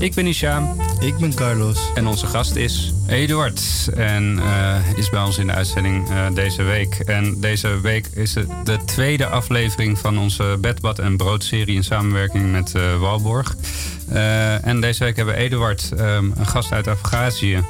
[0.00, 1.90] Ik ben Isham Ik ben Carlos.
[1.94, 3.88] en onze gast is Eduard.
[3.94, 6.94] En eh, is bij ons in de uitzending eh, deze week.
[6.94, 12.52] En deze week is het de tweede aflevering van onze Bedbad en Brood-serie in samenwerking
[12.52, 13.56] met eh, Walborg.
[14.62, 17.64] En deze week hebben we Eduard, ehm, een gast uit Afghazië.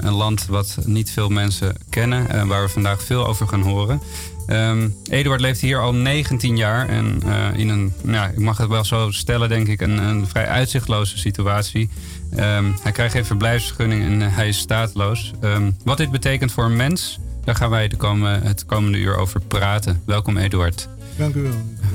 [0.00, 4.00] Een land wat niet veel mensen kennen, en waar we vandaag veel over gaan horen.
[4.46, 8.68] Ehm, Eduard leeft hier al 19 jaar en eh, in een, nou, ik mag het
[8.68, 11.90] wel zo stellen, denk ik, een, een vrij uitzichtloze situatie.
[12.36, 15.32] Ehm, hij krijgt geen verblijfsvergunning en eh, hij is staatloos.
[15.40, 19.16] Ehm, wat dit betekent voor een mens, daar gaan wij de komen, het komende uur
[19.16, 20.02] over praten.
[20.06, 20.88] Welkom, Eduard.
[21.16, 21.52] Dank u wel.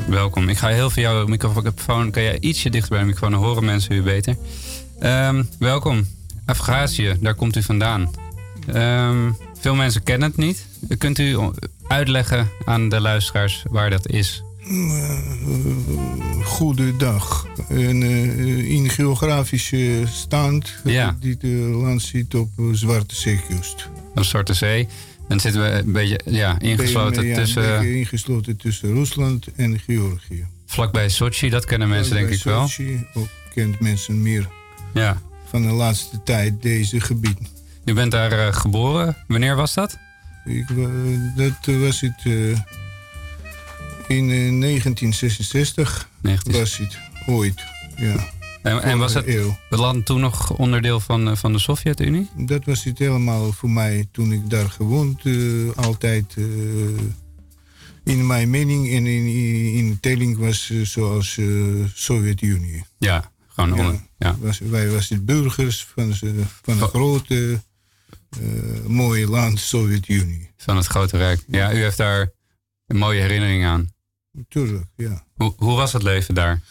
[0.08, 0.50] Welkom.
[0.50, 2.12] Ik ga heel veel jouw microfoon.
[2.12, 3.32] Kan jij ietsje dichter bij de microfoon?
[3.32, 4.38] Dan horen mensen u beter.
[5.00, 6.06] Ehm, welkom.
[6.46, 8.10] Afghazië, daar komt u vandaan.
[9.60, 10.66] Veel mensen kennen het niet.
[10.98, 11.38] Kunt u
[11.88, 14.44] uitleggen aan de luisteraars waar dat is?
[16.44, 17.48] Goedendag.
[17.70, 21.18] En, eh, in geografische stand, Ja.
[21.20, 23.90] dit eh, land zit op eh, Zwarte Zeekust.
[24.16, 24.88] Een Zwarte Zee.
[25.28, 29.80] Dan zitten we een beetje ja, ingesloten Ja, een tussen, beetje ingesloten tussen Rusland en
[29.80, 30.46] Georgië.
[30.66, 31.50] vlakbij Sochi.
[31.50, 32.68] Dat kennen mensen denk ik wel.
[32.68, 34.48] Sochi Ook kent mensen meer
[34.94, 35.22] Ja.
[35.50, 37.38] van de laatste tijd deze gebied.
[37.90, 39.16] U bent daar eh, geboren.
[39.28, 39.98] Wanneer was dat?
[40.46, 40.90] Ik, wa-
[41.36, 42.50] dat was het eh,
[44.08, 46.52] in eh, 1966 19.
[46.54, 47.64] was het ooit.
[47.96, 48.16] Ja.
[48.64, 49.26] En, en was het,
[49.70, 52.30] het land toen nog onderdeel van, eh, van de Sovjet-Unie?
[52.38, 55.26] Dat was het helemaal voor mij toen ik daar gewoond.
[55.26, 55.34] eh,
[55.76, 56.44] altijd eh,
[58.04, 61.46] in mijn mening en in, in, in telling was eh, zoals eh
[61.94, 62.84] Sovjet-Unie.
[62.98, 63.76] Ja, gewoon Ja.
[63.86, 64.36] onder- ja.
[64.40, 66.14] Was, wij waren burgers van,
[66.62, 67.58] van een grote, eh,
[68.88, 70.52] mooie land, Sovjet-Unie.
[70.58, 71.44] Van het Grote Rijk.
[71.48, 72.32] Ja, u heeft daar
[72.88, 73.94] een mooie herinnering aan.
[74.50, 75.24] Tuurlijk, ja.
[75.34, 76.62] Hoe, hoe was het leven daar?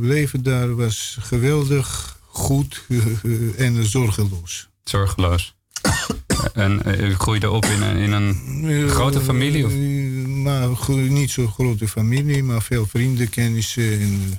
[0.00, 4.68] leven daar was geweldig, goed eh, en zorgeloos.
[4.84, 5.56] Zorgeloos.
[6.52, 9.72] en eh, u groeide op in een, in een Grote familie, of?
[9.72, 14.00] Eh, maar niet zo grote familie, maar veel vrienden, kennissen.
[14.00, 14.36] En, eh,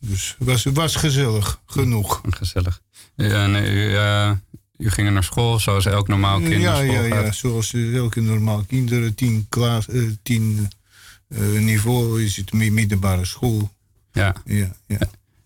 [0.00, 2.20] dus het was, was gezellig genoeg.
[2.30, 2.80] gezellig.
[3.16, 4.30] En eh, u, eh,
[4.78, 7.08] u ging naar school zoals elk normaal kind ja, ja, gaat.
[7.08, 10.68] ja, zoals eh, elke normaal kinderen, tien, klas, eh, tien
[11.28, 13.70] eh, niveau is het mi- middelbare school.
[14.12, 14.34] Ja.
[14.44, 14.98] Ja, ja.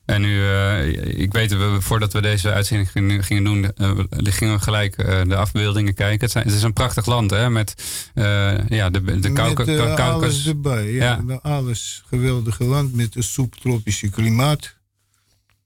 [0.04, 2.90] En u, eh, ik weet, we, voordat we deze uitzending
[3.26, 6.20] gingen, doen, eh, we- gingen we gelijk eh, de afbeeldingen kijken.
[6.20, 7.50] Het, zijn, het is een prachtig land, hè?
[7.50, 7.74] Met
[8.14, 10.12] eh, ja, de, de Met Kauka- eh, Kaukas.
[10.12, 10.90] alles erbij.
[10.92, 11.34] Ja, Ja.
[11.42, 14.74] Alles geweldige land met een subtropische klimaat.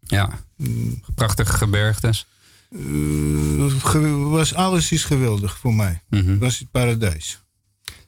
[0.00, 2.26] Ja, Mm, prachtige gebergtes.
[2.70, 6.02] Eh, was, alles is geweldig voor mij.
[6.10, 6.38] Mhm.
[6.38, 7.40] Was het paradijs.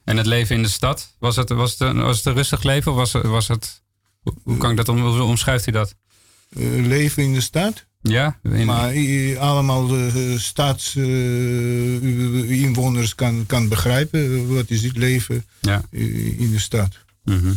[0.03, 2.63] En het leven in de stad, was het, was het, een, was het een rustig
[2.63, 2.91] leven?
[2.91, 3.81] Of was, was het,
[4.43, 5.95] hoe- kan ik dat om, hoe omschrijft u dat?
[6.49, 7.85] Eh, leven in de stad.
[8.01, 8.39] Ja?
[8.43, 10.35] In- Maar i- allemaal de
[11.99, 14.35] stadsinwoners kan, kan begrijpen.
[14.35, 15.83] eh, wat is het leven ja.
[15.91, 16.97] eh, in de stad.
[17.23, 17.53] Mhm.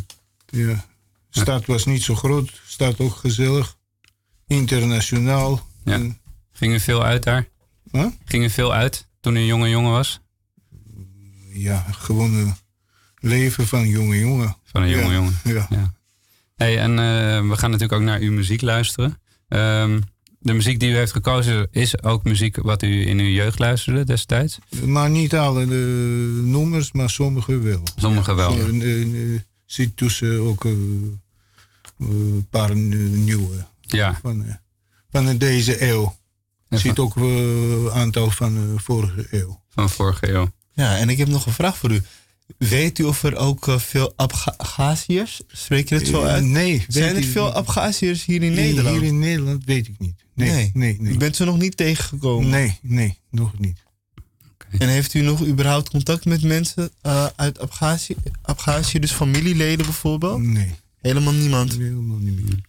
[0.47, 0.87] Ja.
[1.31, 2.61] De stad was niet zo groot.
[2.67, 3.77] stad ook gezellig.
[4.47, 5.67] Internationaal.
[5.85, 5.93] Ja.
[5.93, 6.21] En-
[6.63, 7.49] Ging u veel uit daar?
[7.91, 8.07] Huh?
[8.25, 10.21] Ging u veel uit toen u een jonge jongen was?
[11.53, 12.55] ja, gewoon een
[13.19, 14.57] leven van een jonge jongen.
[14.65, 15.39] Van een jonge Ja, jongen.
[15.45, 15.67] Ja.
[15.71, 15.95] Ja.
[16.57, 19.21] Hey, en eh, we gaan natuurlijk ook naar uw muziek luisteren.
[19.49, 20.01] Ehm,
[20.39, 24.05] de muziek die u heeft gekozen is ook muziek wat u in uw jeugd luisterde
[24.05, 24.59] destijds?
[24.85, 27.83] Maar niet alle de nummers, maar sommige wel.
[27.97, 28.53] Sommige wel.
[28.53, 30.73] Zo, eh, zit tussen ook eh,
[31.99, 33.67] een paar nieuwe.
[33.81, 34.19] Ja.
[34.23, 34.59] Van,
[35.11, 36.21] van deze eeuw.
[36.79, 39.63] Zit van- ook eh, een aantal van de vorige eeuw.
[39.69, 40.51] Van vorige eeuw.
[40.73, 42.03] Ja, en ik heb nog een vraag voor u.
[42.59, 46.45] Weet u of er ook eh, veel Abhaziërs, spreek je het zo Eh, uit?
[46.45, 47.55] nee, Zijn er veel niet.
[47.55, 48.97] Abhaziërs hier in Nederland?
[48.99, 50.15] Hier in Nederland weet ik niet.
[50.35, 51.13] Nee, nee, nee.
[51.13, 52.51] U bent ze nog niet tegengekomen?
[52.51, 53.79] Nee, nee, nog niet.
[54.79, 60.43] En heeft u nog überhaupt contact met mensen eh, uit Abhazie, Abhazie, dus familieleden bijvoorbeeld?
[60.43, 60.71] Nee.
[61.01, 61.73] Helemaal niemand?
[61.73, 62.61] Helemaal niet meer.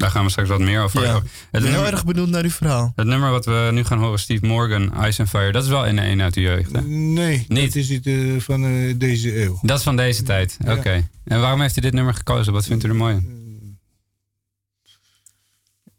[0.00, 1.02] Daar gaan we straks wat meer over.
[1.02, 1.14] Ja.
[1.14, 2.92] Het Ik ben heel nummer- erg benieuwd naar uw verhaal.
[2.96, 5.86] Het nummer wat we nu gaan horen, Steve Morgan, Ice and Fire, dat is wel
[5.86, 6.72] in een uit de jeugd.
[6.72, 6.80] Hè?
[6.82, 7.64] Nee, Niet.
[7.66, 9.58] dat is het eh, van eh, deze eeuw.
[9.62, 10.56] Dat is van deze tijd.
[10.68, 11.08] Oké.
[11.24, 12.52] En waarom heeft u dit nummer gekozen?
[12.52, 13.38] Wat vindt u er mooi aan?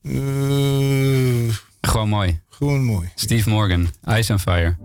[0.03, 2.39] Eh, Gewoon mooi.
[2.49, 3.09] gewoon mooi.
[3.15, 3.87] Steve Morgan,
[4.17, 4.77] Ice and Fire.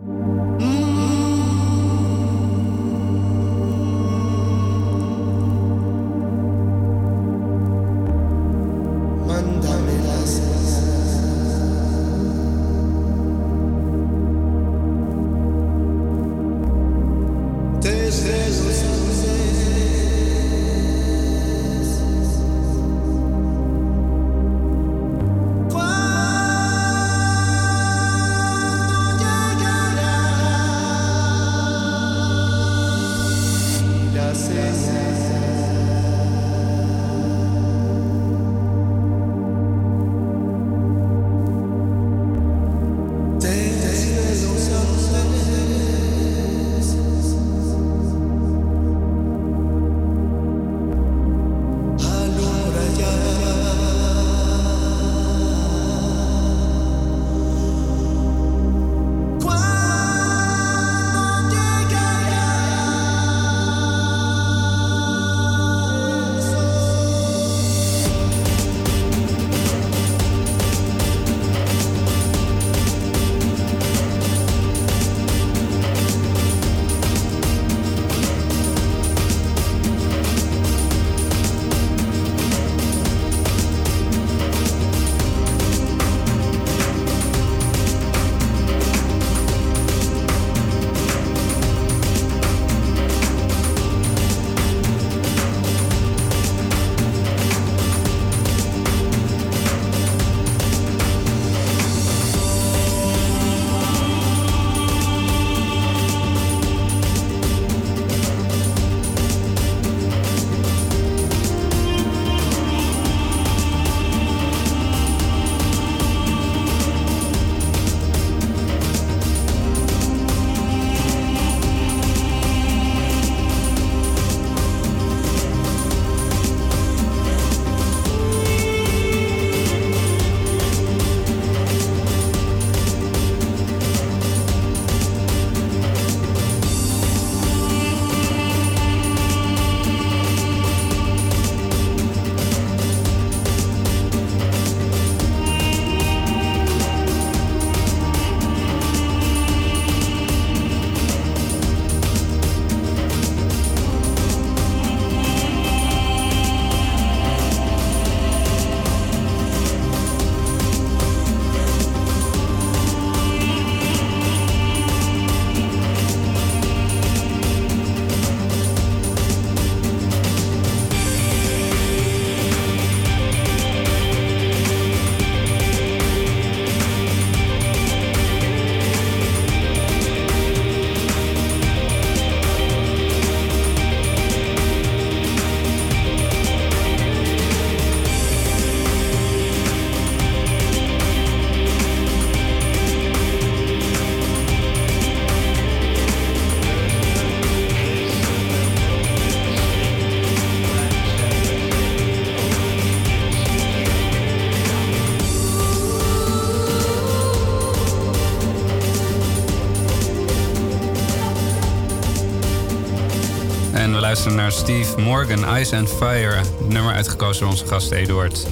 [214.34, 216.40] Naar Steve Morgan, Ice and Fire.
[216.68, 218.46] Nummer uitgekozen door onze gast Eduard.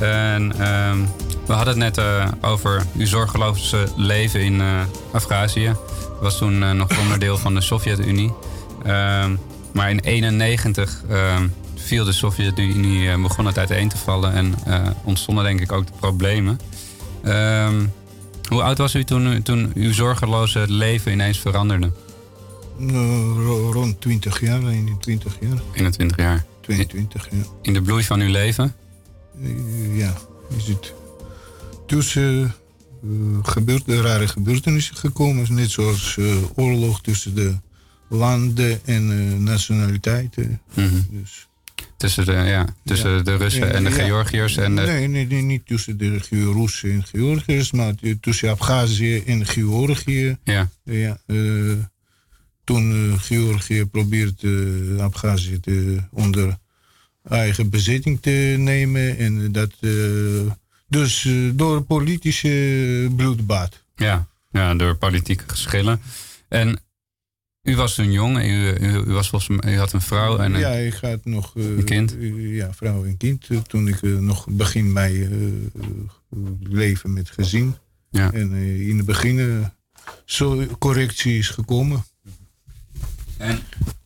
[0.00, 0.98] En ehm,
[1.46, 4.80] we hadden het net eh, over uw zorgeloze leven in uh,
[5.12, 5.76] Afghazië.
[6.20, 8.32] was toen uh, nog onderdeel van de Sovjet-Unie.
[8.82, 9.36] Ehm,
[9.72, 14.54] maar in 1991 ehm, viel de Sovjet-Unie, begon het uiteen te vallen en
[15.04, 16.60] ontstonden denk ik ook de problemen.
[18.48, 21.90] hoe oud was u toen, toen uw zorgeloze leven ineens veranderde?
[22.80, 25.62] Uh, rond 20 jaar, 21 jaar.
[25.72, 26.44] 21 jaar.
[26.60, 27.36] 22, ja.
[27.62, 28.74] In de bloei van uw leven?
[29.40, 30.14] Uh, ja,
[30.56, 30.92] is het
[31.86, 32.54] tussen
[33.04, 35.54] uh, gebeurt, rare gebeurtenissen gekomen.
[35.54, 36.18] Net zoals
[36.54, 37.54] oorlog tussen de
[38.08, 40.60] landen en nationaliteiten.
[40.74, 41.06] Mm -hmm.
[41.10, 41.48] dus.
[41.96, 43.22] Tussen de, ja, tussen ja.
[43.22, 43.96] de Russen en de ja.
[43.96, 44.56] Georgiërs?
[44.56, 44.82] En de...
[44.82, 46.18] Nee, nee, nee, niet tussen de
[46.52, 50.36] Russen en Georgiërs, maar tussen Abhazie en Georgië.
[50.44, 50.68] Ja.
[50.84, 51.18] ja
[52.66, 56.58] toen uh, Georgië probeerde uh, Abhazie te, onder
[57.22, 59.18] eigen bezitting te nemen.
[59.18, 60.50] En dat uh,
[60.88, 63.82] dus door politische bloedbad.
[63.96, 66.00] Ja, ja, door politieke geschillen.
[66.48, 66.78] En
[67.62, 70.54] u was toen jong, u, u, u, was volgens mij, u had een vrouw en
[70.54, 72.16] een, ja, ik had nog een kind.
[72.36, 73.48] ja, vrouw en kind.
[73.68, 75.70] toen ik nog begin mijn
[76.60, 77.74] leven met gezin.
[78.10, 78.32] Ja.
[78.32, 79.68] En eh, in het begin eh,
[80.24, 82.04] zo correctie is gekomen.
[83.38, 83.60] En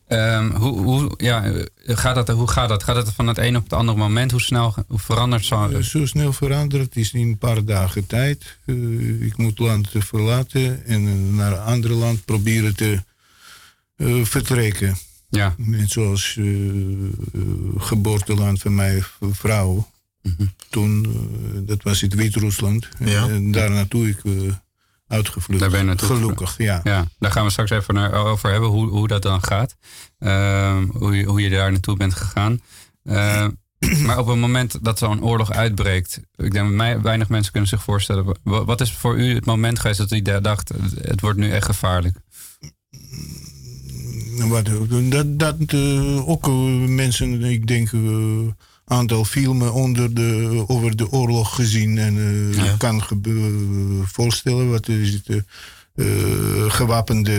[0.07, 1.63] ehm, hoe, hoe, ja, eh,
[1.97, 2.83] gaat dat, hoe gaat dat?
[2.83, 4.31] Gaat het van het een op het andere moment?
[4.31, 5.69] Hoe snel hoe verandert zo?
[5.69, 6.83] Eh, zo snel veranderd.
[6.83, 8.57] Het is in een paar dagen tijd.
[8.65, 13.03] Eh, ik moet land verlaten en naar een ander land proberen te
[14.23, 14.97] vertrekken.
[15.31, 16.45] Ja, Net zoals eh,
[17.77, 19.89] geboorteland van mijn vrouw.
[20.21, 20.45] Mhm.
[20.69, 21.05] Toen,
[21.65, 22.87] dat was het Wit-Rusland.
[22.99, 23.27] Ja.
[23.29, 24.21] En daar naartoe ik
[25.11, 25.61] eh, uitgevlucht.
[25.61, 26.81] Daar ben je naartoe Gelukkig, ja.
[26.83, 29.75] ja, daar gaan we straks even naar, over hebben, hoe, hoe dat dan gaat.
[30.19, 32.61] Ehm, hoe, je, hoe je daar naartoe bent gegaan.
[33.03, 33.49] Ehm,
[34.05, 37.69] maar op het moment dat zo'n oorlog uitbreekt, ik denk dat mij, weinig mensen kunnen
[37.69, 38.37] zich voorstellen.
[38.43, 41.65] wa- Wat is voor u het moment geweest dat u dacht, het wordt nu echt
[41.65, 42.17] gevaarlijk?
[44.37, 44.69] Wat,
[45.09, 46.53] dat dat eh, ook eh,
[46.87, 48.55] mensen, ik denk, een
[48.91, 51.97] aantal filmen onder de, over de oorlog gezien.
[51.97, 52.75] En eh, Ja.
[52.77, 55.27] kan gebe- voorstellen wat is het.
[55.29, 55.37] eh,
[55.95, 57.31] eh, gewapende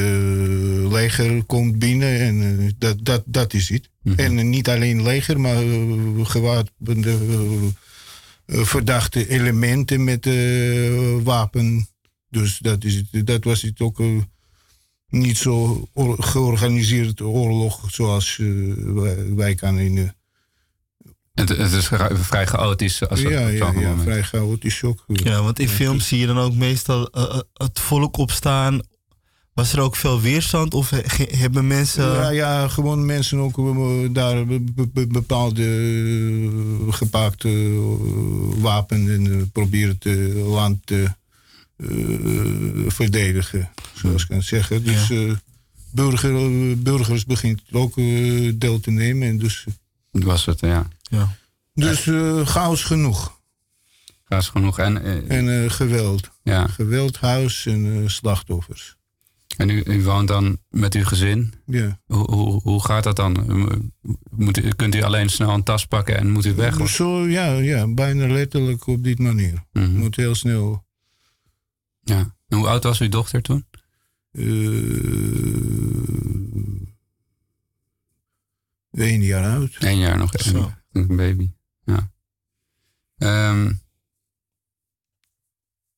[0.91, 3.89] leger komt binnen en eh, dat, dat, dat is het.
[4.03, 4.19] Mhm.
[4.19, 5.93] En eh, niet alleen leger, maar eh,
[6.23, 10.91] gewapende eh, eh, verdachte elementen met eh,
[11.23, 11.89] wapen.
[12.29, 14.01] Dus dat, is het, dat was het ook.
[14.01, 14.07] eh,
[15.09, 20.13] niet zo or- georganiseerd oorlog zoals eh, wij, wij kan in.
[21.35, 23.09] Het, het is vrij chaotisch.
[23.09, 24.03] Als het ja, ja, ja, moment.
[24.03, 25.05] vrij chaotisch ook.
[25.07, 28.81] Ja, want in films zie je dan ook meestal eh, eh, het volk opstaan.
[29.55, 32.05] Was er ook veel weerstand of he- hebben mensen...
[32.05, 35.67] Ja, ja, gewoon mensen ook eh, daar be- be- be- bepaalde
[36.91, 41.05] gepaakte eh, wapen en proberen het land te
[41.77, 41.89] eh,
[42.87, 44.85] verdedigen, zoals ik kan zeggen.
[44.85, 45.33] Dus eh,
[45.91, 47.95] burger, eh, burgers begint ook
[48.55, 49.29] deel te nemen.
[49.29, 49.67] En dus
[50.12, 50.88] Dat was het, ja.
[51.02, 51.37] Ja.
[51.75, 53.40] dus eh, chaos genoeg.
[54.25, 54.78] Gaas genoeg.
[54.78, 56.31] En, eh, En eh, geweld.
[56.42, 56.66] ja.
[56.66, 58.97] Geweld, huis en slachtoffers.
[59.57, 61.52] en u, u woont dan met uw gezin.
[61.66, 62.00] Ja.
[62.07, 63.33] Hoe, hoe, hoe gaat dat dan?
[64.31, 66.81] Moet u, kunt u alleen snel een tas pakken en moet u weg?
[66.81, 66.90] Of?
[66.90, 69.64] Zo, ja, ja, bijna letterlijk op dit manier.
[69.73, 69.90] Mhm.
[69.99, 70.85] Moet heel snel.
[72.02, 72.35] Ja.
[72.49, 73.64] En hoe oud was uw dochter toen?
[79.03, 79.77] Eh één jaar oud.
[79.79, 80.31] Eén jaar nog.
[80.39, 80.73] Zo.
[80.93, 81.51] Een, een baby.
[81.85, 82.11] Ja.
[83.19, 83.73] Ehm,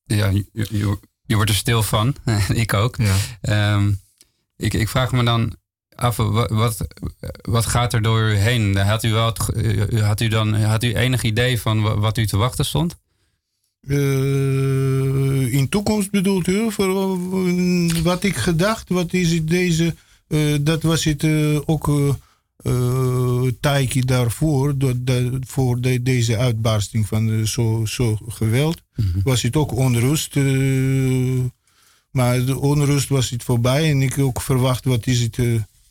[0.05, 2.17] ja, je, je, je wordt er stil van.
[2.65, 2.97] ik ook.
[2.97, 3.17] Ja.
[3.41, 3.93] Ehm,
[4.57, 5.57] ik, ik vraag me dan
[5.95, 6.87] af, wat, wat,
[7.43, 8.77] wat gaat er door u heen?
[8.77, 12.19] Had u, wel ge- eh, had u, dan, had u enig idee van wa- wat
[12.19, 12.97] u te wachten stond?
[13.81, 16.73] Eh, in toekomst bedoelt u?
[16.73, 17.17] Voor,
[17.49, 19.95] eh, wat ik gedacht, wat is het deze...
[20.29, 22.17] eh, dat was het eh, ook
[22.65, 22.73] eh
[23.47, 28.83] eh, tijdje daarvoor, de- voor de, deze uitbarsting van eh, zo, zo geweld,
[29.25, 30.37] was het ook onrust.
[30.37, 31.41] eh,
[32.11, 35.39] maar de onrust was het voorbij en ik ook verwacht, wat is het...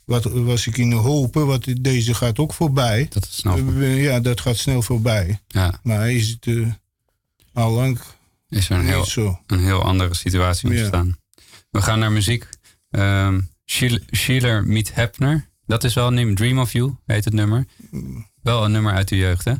[0.05, 3.07] wat was ik in hopen, wat deze gaat ook voorbij.
[3.09, 3.81] Dat is snel.
[3.81, 5.39] Ja, dat gaat snel voorbij.
[5.47, 6.67] Ja, Maar is het uh,
[7.53, 7.99] al lang
[8.49, 9.39] is er een heel, zo?
[9.47, 10.75] een heel andere situatie Ja.
[10.77, 11.17] ontstaan.
[11.69, 12.47] We gaan naar muziek.
[12.91, 13.39] Ehm
[14.15, 15.49] Sheila Meet Hepner.
[15.65, 16.35] Dat is wel een nummer.
[16.35, 17.65] Dream of You heet het nummer.
[18.41, 19.53] Wel een nummer uit de jeugd, hè?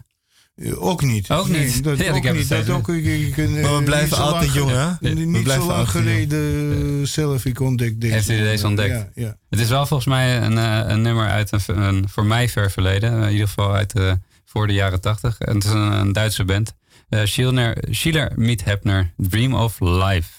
[0.56, 1.30] Eh, Ook niet.
[1.32, 1.84] Ook Nee, niet?
[1.84, 2.50] dat Ja, ik heb niet.
[2.50, 4.90] het Dat steeds- ook, ik, ik, ik, Maar we eh, blijven altijd jong, hè?
[5.00, 8.14] We Niet zo lang geleden eh, zelf ik ontdekt deze.
[8.14, 8.94] Heeft u deze ontdekt?
[8.94, 9.38] Ja, ja.
[9.50, 12.72] Het is wel volgens mij een, eh, een nummer uit een, een voor mij ver
[12.72, 13.22] verleden.
[13.24, 15.38] In ieder geval uit de, voor de jaren tachtig.
[15.40, 16.74] En het is een, een Duitse band.
[17.10, 19.14] Uh, Schiller, Schiller Meet Hepner.
[19.18, 20.30] Dream of Life.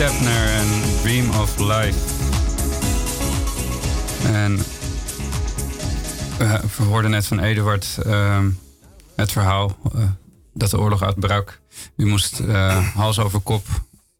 [0.00, 0.68] Sheila Meet Ebner en
[1.02, 1.98] Dream of Life.
[4.26, 4.58] En
[6.38, 8.50] eh, we hoorden net van Eduard ehm,
[9.16, 10.10] het verhaal eh,
[10.54, 11.60] dat de oorlog uitbrak.
[11.96, 13.66] U moest eh, hals over kop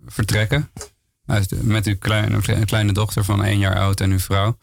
[0.06, 0.70] vertrekken.
[1.60, 4.56] Met uw kleine, kleine dochter van één jaar oud en uw vrouw.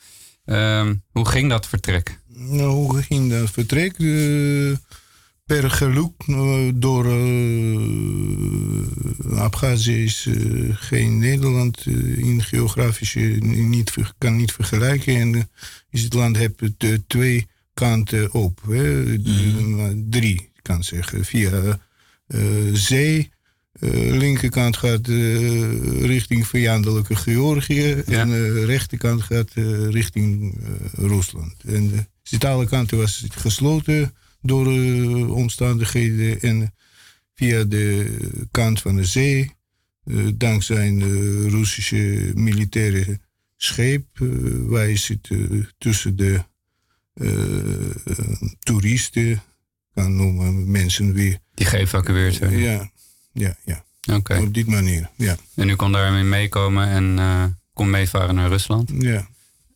[0.45, 2.19] Ehm, hoe ging dat vertrek?
[2.27, 3.97] Nou, hoe ging dat vertrek?
[5.47, 8.17] Per geluk eh, door uh,
[9.39, 10.35] Abhazie is eh,
[10.73, 15.15] geen Nederland eh, in geografische niet, kan niet vergelijken.
[15.15, 15.41] En eh,
[15.89, 18.61] is het land heeft het, eh, twee kanten op.
[18.67, 19.13] Hè?
[19.13, 19.19] Eh,
[20.09, 21.25] drie, kan zeggen.
[21.25, 21.79] Via
[22.27, 22.39] eh,
[22.73, 23.31] zee.
[23.79, 27.91] eh, linkerkant gaat eh, richting vijandelijke Georgië.
[27.91, 30.69] En de rechterkant gaat eh, richting eh,
[31.07, 31.53] Rusland.
[31.65, 34.13] En de Centrale kant was gesloten
[34.47, 36.41] door eh, omstandigheden.
[36.41, 36.73] En
[37.35, 38.17] via de
[38.51, 39.51] kant van de zee,
[40.03, 43.19] eh, dankzij een Russische militaire
[43.57, 44.27] scheep, eh,
[44.67, 46.43] wij zitten tussen de
[47.13, 47.27] eh,
[48.59, 49.41] toeristen,
[49.93, 51.37] kan noemen mensen weer.
[51.53, 52.57] Die geëvacueerd zijn?
[52.57, 52.91] Ja,
[53.33, 53.85] ja, ja.
[54.13, 54.37] Oké.
[54.37, 55.35] Op die manier, ja.
[55.55, 58.91] En u kon daarmee meekomen en eh, kon meevaren naar Rusland?
[58.99, 59.27] Ja.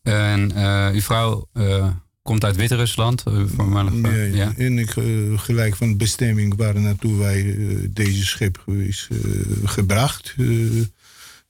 [0.02, 1.88] En eh, uw vrouw eh,
[2.22, 4.12] komt uit Wit-Rusland, uw voormalige vrouw?
[4.12, 4.52] Ja, ja.
[4.56, 5.04] En ik, eh,
[5.38, 9.18] gelijk van bestemming waar naartoe wij eh, deze schip is eh,
[9.64, 10.34] gebracht.
[10.38, 10.46] eh,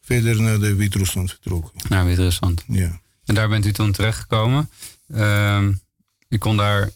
[0.00, 1.72] verder naar de Wit-Rusland vertrokken.
[1.88, 2.64] Naar Wit-Rusland.
[2.68, 3.00] Ja.
[3.24, 4.70] En daar bent u toen terechtgekomen.
[5.14, 5.72] Ehm
[6.28, 6.90] u kon daar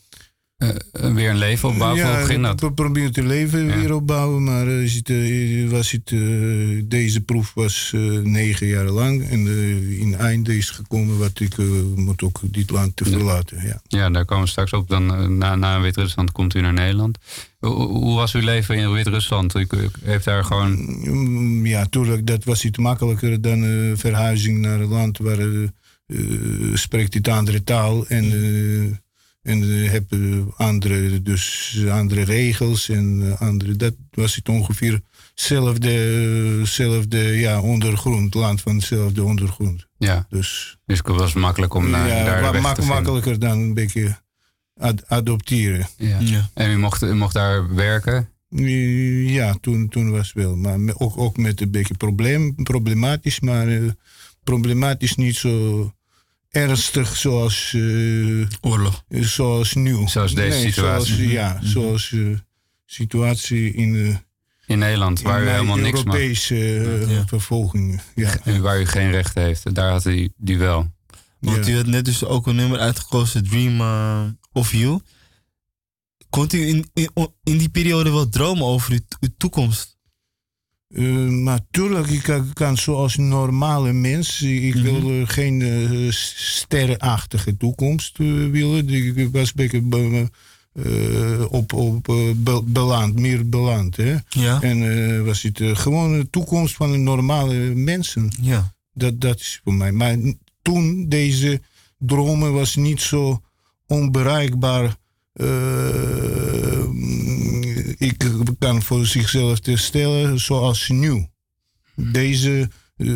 [0.57, 2.01] eh, weer een leven opbouwen.
[2.01, 2.61] ja, Hoe ging dat?
[2.61, 7.21] we proberen te leven weer opbouwen, maar eh, is het, eh, was het, eh, deze
[7.21, 9.29] proef was eh, negen jaar lang.
[9.29, 13.63] En eh, in einde is gekomen wat ik eh, moet ook dit land te verlaten.
[13.67, 13.81] Ja.
[13.89, 14.89] Ja, daar komen we straks op.
[14.89, 17.19] Dan, eh, na, na Wit-Rusland komt u naar Nederland.
[17.59, 19.55] Hoe, was uw leven in Wit-Rusland?
[19.57, 19.67] U,
[20.05, 20.73] heeft daar gewoon...
[21.11, 25.63] Mm, Ja, tuurlijk, dat was iets makkelijker dan eh, verhuizing naar een land waar eh,
[26.07, 26.19] eh,
[26.75, 28.97] spreekt het andere taal en, eh,
[29.47, 30.21] en eh, heb eh,
[30.57, 33.77] andere, dus andere regels en eh, andere.
[33.77, 35.01] Dat was het ongeveer
[35.35, 39.87] hetzelfde, zelfde, ja, ondergrond, land van hetzelfde ondergrond.
[39.99, 43.59] Ja, dus, dus het was makkelijk om naar, ja, daar weg mak- te makkelijker dan
[43.59, 44.17] een beetje
[44.77, 45.87] ad- adopteren.
[45.97, 46.51] Ja.
[46.55, 48.29] En u mocht, u mocht daar werken?
[49.27, 50.57] Ja, toen, toen was wel.
[50.57, 53.83] Maar ook, ook met een beetje probleem, problematisch, maar eh,
[54.45, 55.91] problematisch niet zo
[56.57, 57.73] ernstig zoals.
[57.75, 59.05] eh, Oorlog.
[59.09, 60.09] Zoals nu.
[60.09, 61.15] Zoals deze situatie.
[61.15, 61.67] Zoals, ja, Mhm.
[61.67, 62.21] zoals eh,
[62.87, 63.97] situatie in.
[63.97, 64.17] eh,
[64.67, 66.15] In Nederland, waar u in helemaal niks mag.
[66.15, 68.01] Europese eh, vervolging.
[68.15, 68.37] Ja.
[68.45, 69.75] En Waar u geen recht heeft.
[69.75, 70.95] Daar had u die wel.
[71.41, 73.81] Want u had net dus ook een nummer uitgekozen, Dream
[74.53, 75.01] of You.
[76.31, 77.11] Kon u in, in,
[77.43, 79.96] in die periode wel dromen over uw, uw toekomst?
[80.89, 84.43] Eh, maar tuurlijk, ik kan, kan zoals normale mens.
[84.43, 84.83] Ik Mhm.
[84.85, 88.89] wil eh, geen eh, sterrenachtige toekomst willen.
[88.89, 90.29] Ik was een beetje be-
[91.51, 92.03] op, op
[92.37, 93.97] be- beland, meer beland.
[93.97, 94.17] Hè?
[94.29, 94.61] Ja.
[94.63, 98.31] En was het gewoon de toekomst van de normale mensen.
[98.41, 98.75] Ja.
[98.93, 99.93] Dat, dat is voor mij.
[99.93, 100.17] Maar
[100.63, 101.61] toen, deze
[101.99, 103.41] dromen was niet zo
[103.87, 104.97] onbereikbaar.
[107.99, 111.29] Ik kan voor zichzelf te stellen zoals nu.
[111.95, 113.07] Deze eh,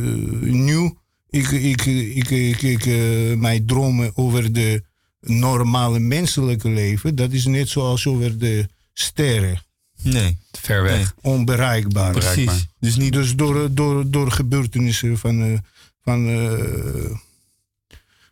[0.41, 0.95] nu,
[1.29, 4.83] ik, ik, ik, ik, ik, eh, mijn dromen over de
[5.21, 9.63] normale menselijke leven, dat is net zoals over de sterren.
[10.03, 10.39] Nee.
[10.53, 11.15] Ver weg.
[11.21, 12.13] Onbereikbaar.
[12.13, 12.67] Precies.
[12.81, 13.13] Dus, niet...
[13.13, 15.59] dus door, door, door gebeurtenissen van, eh,
[16.03, 17.17] van eh,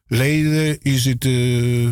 [0.06, 1.90] leden is het eh,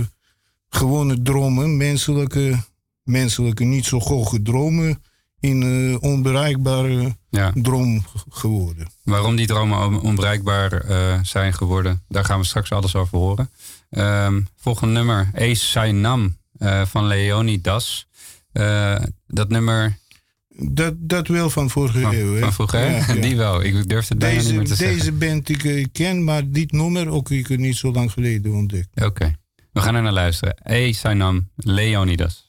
[0.69, 2.59] gewone dromen, menselijke,
[3.07, 5.03] menselijke niet zo hoge dromen,
[5.41, 7.53] in een onbereikbare Ja.
[7.55, 8.87] droom geworden.
[9.03, 13.51] Waarom die dromen on- onbereikbaar eh, zijn geworden, daar gaan we straks alles over horen.
[13.91, 18.07] Ehm, volgende nummer, E Sainam eh van Leonidas.
[19.27, 19.99] Dat nummer
[20.59, 22.35] Dat, dat wel van vorige van, eeuw.
[22.35, 22.53] hè?
[22.53, 22.67] van?
[22.81, 23.15] Ja, ja.
[23.15, 23.63] die wel.
[23.63, 24.97] Ik durf het bijna niet Deze, meer te zeggen.
[24.99, 29.05] deze band ik ken, maar dit nummer ook ik niet zo lang geleden ontdekt.
[29.05, 29.37] Oké,
[29.73, 30.57] we gaan er naar luisteren.
[30.63, 32.46] E Sainam, Leonidas.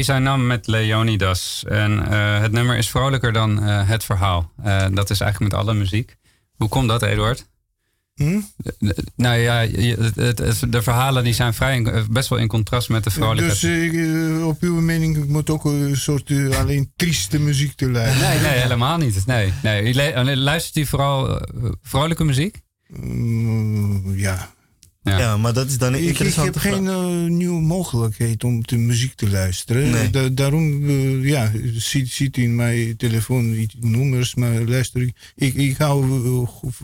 [0.00, 1.64] Esa Nam met Leonidas.
[1.68, 4.50] En eh, het nummer is vrolijker dan eh, het verhaal.
[4.62, 6.16] Eh, dat is eigenlijk met alle muziek.
[6.56, 7.48] Hoe komt dat, Eduard?
[8.14, 8.40] Hm?
[9.16, 12.88] Nou ja, het, het- het- de verhalen die zijn vrij, in- best wel in contrast
[12.88, 13.60] met de vrolijkheid.
[13.60, 18.28] Dus op uw mening ik moet ook een soort alleen trieste muziek te luisteren.
[18.30, 19.26] Nee, nee, helemaal niet.
[19.26, 20.36] Nee, nee.
[20.36, 21.40] Luistert u vooral
[21.82, 22.60] vrolijke muziek?
[22.86, 24.50] Mm, ja.
[25.10, 25.18] Ja.
[25.18, 28.60] Ja, maar dat is dan een Ik, ik heb interessante geen eh, nieuwe mogelijkheid om
[28.62, 29.90] de muziek te luisteren.
[29.90, 30.10] Nee.
[30.10, 35.16] Da- daarom, eh, ja, ziet, ziet in mijn telefoon iets nummers, maar luister ik.
[35.36, 36.24] Ik, ik hou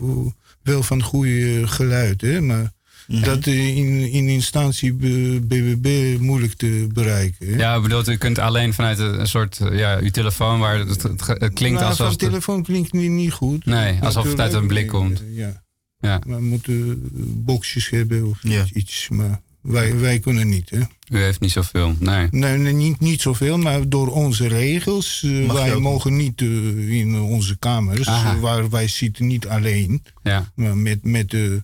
[0.01, 0.31] eh,
[0.63, 2.75] wel van goede geluid, hè, maar
[3.07, 3.23] Mhm.
[3.23, 7.47] dat in, in instantie B- BBB moeilijk te bereiken.
[7.47, 7.57] Hè.
[7.57, 11.27] Ja, ik bedoel, u kunt alleen vanuit een soort, ja, uw telefoon waar het, het,
[11.27, 11.97] het klinkt Nou, alsof...
[11.97, 13.65] van het- telefoon klinkt niet, niet goed.
[13.65, 15.23] Nee, alsof het uit een blik komt.
[15.33, 15.63] Ja.
[15.99, 16.21] Ja.
[16.27, 18.65] We moeten eh, boxjes hebben of Ja.
[18.73, 20.69] iets, maar Wij, wij kunnen niet.
[20.69, 20.79] Hè?
[21.09, 22.27] U heeft niet zoveel, nee.
[22.31, 25.23] Nee, nee, niet, niet zoveel, maar door onze regels.
[25.25, 28.39] eh, wij ook mogen niet eh, in onze kamers, Aha.
[28.39, 31.63] waar wij zitten niet alleen, Ja, maar met, met de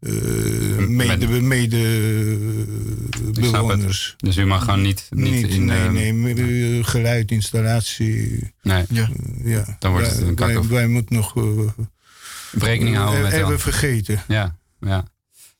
[0.00, 0.86] eh,
[1.40, 2.38] mede,
[3.32, 4.14] bewoners.
[4.18, 5.64] dus u mag gewoon niet, niet, Niet, in...
[5.64, 8.38] nee, nee, met, eh, geluidinstallatie.
[8.62, 8.84] nee.
[8.88, 9.08] Ja.
[9.44, 9.76] Ja.
[9.78, 11.34] Dan wordt het wij, een wij, wij moeten nog
[12.58, 13.32] Rekening houden met...
[13.32, 14.22] hebben vergeten.
[14.28, 15.04] Ja, ja.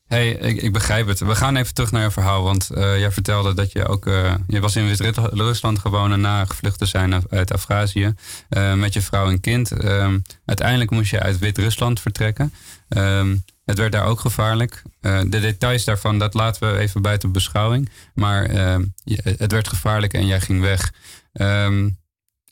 [0.07, 1.19] hey, ik, ik begrijp het.
[1.19, 2.43] We gaan even terug naar je verhaal.
[2.43, 4.07] Want eh, jij vertelde dat je ook...
[4.07, 8.13] eh, je was in Wit-Rusland gewoond na gevlucht te zijn uit- Afghazië.
[8.49, 9.71] eh, met je vrouw en kind.
[9.71, 12.53] Ehm, uiteindelijk moest je uit Wit-Rusland vertrekken.
[12.89, 14.81] Ehm, het werd daar ook gevaarlijk.
[15.01, 17.89] De details daarvan, dat laten we even buiten beschouwing.
[18.13, 18.83] Maar ehm,
[19.23, 20.93] het werd gevaarlijk en jij ging weg.
[21.33, 21.89] Ehm,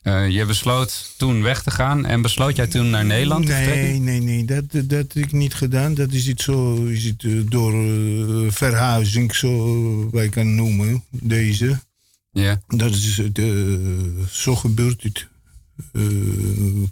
[0.02, 2.04] eh, je besloot toen weg te gaan.
[2.06, 3.82] En besloot jij toen naar Nederland te vertrekken?
[4.04, 5.94] Nee, nee, nee, dat, dat heb ik niet gedaan.
[5.94, 11.80] Dat is iets zo, is het eh, door eh, verhuizing, zo wij kan noemen, deze.
[12.30, 13.40] Ja, Dat is het,
[14.30, 15.30] zo gebeurt het.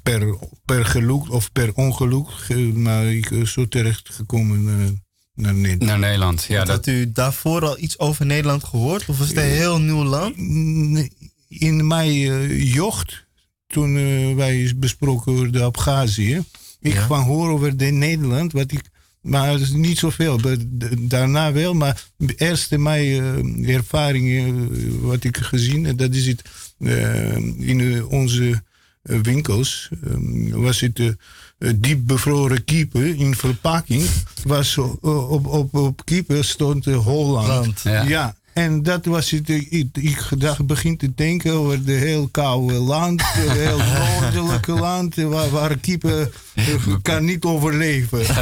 [0.03, 4.91] Per, per geluk of per ongeluk, ge- maar ik ben zo terecht gekomen naar,
[5.35, 5.83] naar Nederland.
[5.85, 6.45] naar Nederland.
[6.49, 9.09] Ja, Had dat, u daarvoor al iets over Nederland gehoord?
[9.09, 10.37] Of was het een heel nieuw land?
[10.37, 11.13] Nee,
[11.51, 13.27] In mijn eh, jeugd,
[13.67, 16.37] toen eh, wij besproken over de Abhazie,
[16.81, 17.07] ik Ja.
[17.07, 18.83] van horen over de Nederland, wat ik,
[19.21, 20.41] maar het is niet zoveel.
[20.99, 24.53] Daarna wel, maar de eerste mijn ervaring, eh,
[25.01, 26.43] wat ik gezien dat is het
[27.59, 28.63] in onze
[29.03, 29.89] winkels,
[30.51, 31.17] was het
[31.77, 34.05] diep bevroren kiepen in verpakking.
[34.45, 36.03] Was op, op, op
[36.41, 37.47] stond Holland.
[37.49, 37.81] Land.
[37.83, 38.03] Ja.
[38.03, 38.35] Ja.
[38.61, 39.49] En dat was het.
[39.49, 45.15] Ik, ik, gedacht, begin te denken over de heel koude land, het heel noordelijke land,
[45.15, 46.65] waar, waar kiepen eh,
[47.03, 48.25] kan niet overleven.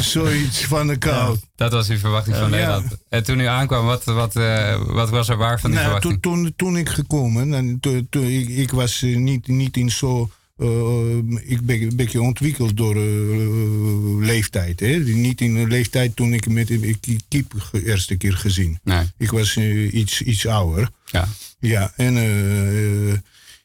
[0.00, 1.36] Zoiets van de kou.
[1.56, 2.50] dat was uw verwachting van Ja.
[2.56, 2.96] Nederland.
[3.08, 6.22] En toen u aankwam, wat, wat, eh, wat was er waar van die Nou, verwachting?
[6.22, 7.78] toen, toen, toen ik gekomen, en
[8.10, 10.30] ik, ik was eh, niet, niet in zo.
[10.62, 14.80] Eh, ik ben een beetje ontwikkeld door eh, leeftijd.
[14.80, 14.96] Hè?
[14.98, 18.78] Niet in een leeftijd toen ik met ik kiep de eerste keer gezien.
[18.84, 20.90] Nee, Ik was eh, iets, iets ouder.
[21.06, 21.28] ja.
[21.58, 22.16] Ja, en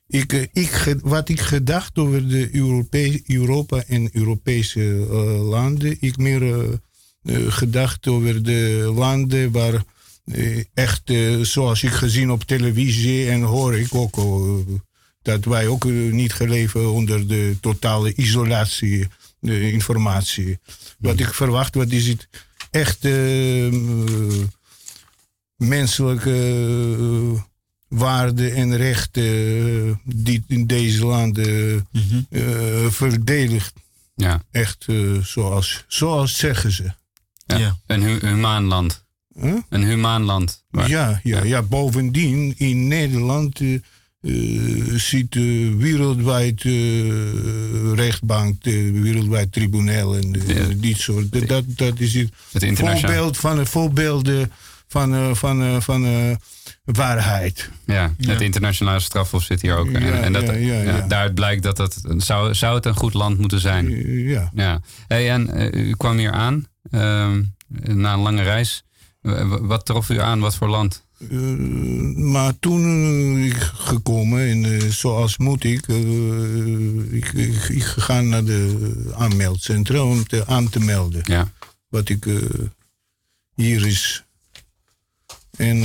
[0.08, 2.50] ik, ik, wat ik gedacht over de
[3.28, 6.80] Europa en Europese eh, landen, ik meer
[7.48, 9.84] gedacht over de landen waar
[10.74, 14.18] echt, zoals ik gezien op televisie en hoor ik ook
[15.28, 19.08] dat wij ook eh, niet geleven onder de totale isolatie,
[19.40, 20.60] de informatie.
[21.00, 22.28] Wat ik verwacht, wat is het
[22.72, 23.74] echt eh, eh,
[25.56, 26.32] menselijke
[27.00, 27.42] eh,
[27.88, 29.24] waarden en rechten
[29.88, 31.88] eh, die in deze landen
[32.30, 33.74] eh, verdedigd.
[34.16, 34.44] ja.
[34.52, 36.84] Echt eh, zoals, zoals zeggen ze.
[37.46, 37.58] ja.
[37.58, 37.78] Ja.
[37.86, 39.06] Een hu humaan land.
[39.40, 39.58] Huh?
[39.70, 40.64] Een humaan land.
[40.70, 43.60] Waar- Ja, ja, ja, bovendien in Nederland
[44.22, 44.32] eh,
[44.96, 50.66] ziet de wereldwijd eh, rechtbank, de wereldwijd tribunaal en Ja.
[50.78, 51.32] die soort.
[51.32, 54.52] Dat, dat, dat is het Het voorbeeld van, voorbeelden
[54.88, 56.06] van, eh, van, van
[56.84, 57.70] waarheid.
[57.86, 59.92] Ja, het internationale strafhof zit hier ook.
[59.92, 60.46] en, Ja, en dat,
[61.10, 63.90] daaruit blijkt dat het zou, zou het een goed land moeten zijn.
[64.24, 64.52] Ja.
[64.54, 64.82] Ja.
[65.08, 67.44] Hey, en u kwam hier aan ehm,
[67.84, 68.84] na een lange reis.
[69.62, 70.40] Wat trof u aan?
[70.40, 71.06] Wat voor land?
[71.18, 71.38] Eh,
[72.16, 75.88] maar toen eh, ik gekomen en eh, zoals moet ik,
[77.12, 81.52] ik, ik, ik gegaan naar de aanmeldcentra om te, aan te melden Ja.
[81.88, 82.26] wat ik
[83.56, 84.26] hier is.
[85.58, 85.80] En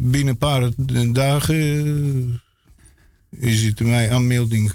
[0.00, 0.70] binnen een paar
[1.12, 2.42] dagen
[3.30, 4.72] is het mijn aanmelding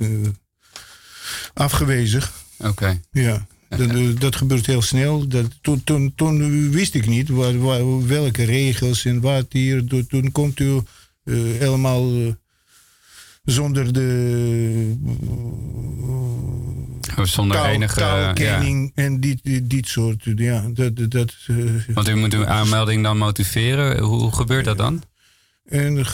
[1.53, 2.21] afgewezen.
[2.57, 3.01] Oké.
[3.11, 5.27] Ja, dat, dat gebeurt heel snel.
[5.27, 10.05] Dat, toen, toen, toen wist ik niet waar, waar- welke regels en wat hier.
[10.07, 10.81] Toen, komt u
[11.23, 12.27] eh, helemaal eh,
[13.43, 14.95] zonder de
[17.23, 17.99] Zonder taal, enige...
[17.99, 18.05] ja.
[18.05, 20.27] taalkenning en dit, dit, dit soort.
[20.35, 21.55] Ja, dat, dat, eh,
[21.93, 23.99] Want u moet uw aanmelding dan motiveren.
[23.99, 25.03] Hoe, hoe gebeurt dat dan?
[25.63, 26.05] En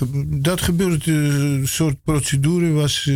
[0.41, 3.15] dat gebeurt, eh, een soort procedure was eh,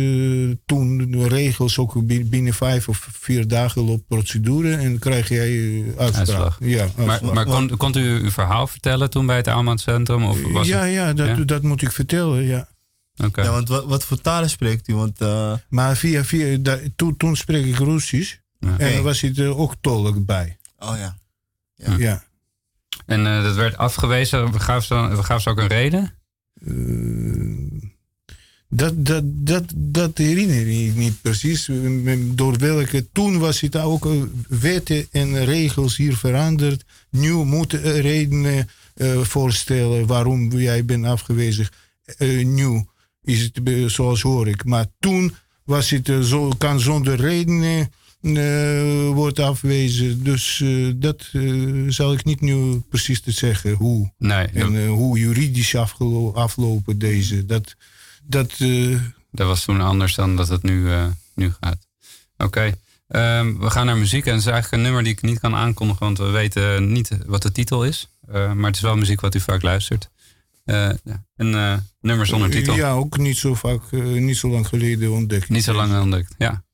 [0.66, 5.84] toen de regels ook bi- binnen vijf of vier dagen loopt procedure en krijg jij
[5.98, 6.16] uitspraak.
[6.16, 6.58] Uitslag.
[6.60, 7.34] Ja, Maar, uitslag.
[7.34, 10.24] maar kon, kon u uw verhaal vertellen toen bij het aanmeldcentrum?
[10.24, 10.92] Of was ja, het...
[10.92, 11.44] ja, dat, Ja?
[11.44, 12.68] dat moet ik vertellen, ja.
[13.24, 13.42] Oké.
[13.42, 14.94] Ja, want wat, wat voor talen spreekt u?
[14.94, 18.78] Want eh, Maar via, via, da- toen, toen spreek ik Russisch Ja.
[18.78, 20.56] en was het er ook tolk bij.
[20.78, 21.16] oh ja.
[21.74, 21.94] Ja.
[21.98, 22.24] Ja.
[23.06, 24.52] En eh, dat werd afgewezen.
[24.52, 26.14] We gaven ze, we gaven ze ook een reden?
[26.66, 26.74] Eh,
[28.68, 31.70] Dat, dat, dat, dat herinner ik niet precies.
[32.34, 33.06] Door welke.
[33.12, 34.12] Toen was het ook eh,
[34.48, 36.84] wetten en regels hier veranderd.
[37.10, 41.68] Nu moeten redenen uh, voorstellen waarom jij bent afgewezen.
[42.44, 42.84] Nu
[43.24, 43.60] is het
[43.92, 44.64] zoals hoor ik.
[44.64, 47.92] Maar toen was het zo, kan zonder redenen
[48.24, 50.24] uh, wordt afwezen.
[50.24, 54.12] Dus uh, dat uh, zal ik niet nu precies te zeggen hoe.
[54.18, 57.46] Nee, en hoe juridisch afgelo aflopen deze.
[57.46, 57.74] Dat,
[58.22, 58.58] dat,
[59.30, 60.88] dat was toen anders dan dat het nu,
[61.34, 61.86] nu gaat.
[62.36, 62.44] Oké.
[62.44, 63.38] Okay.
[63.38, 64.26] Um, we gaan naar muziek.
[64.26, 67.10] En het is eigenlijk een nummer die ik niet kan aankondigen, want we weten niet
[67.26, 68.08] wat de titel is.
[68.30, 70.10] maar het is wel muziek wat u vaak luistert.
[70.64, 72.74] een nummer zonder titel.
[72.74, 75.48] Ja, ook niet zo vaak, niet zo lang geleden ontdekt.
[75.48, 76.64] Niet zo lang ontdekt, ja.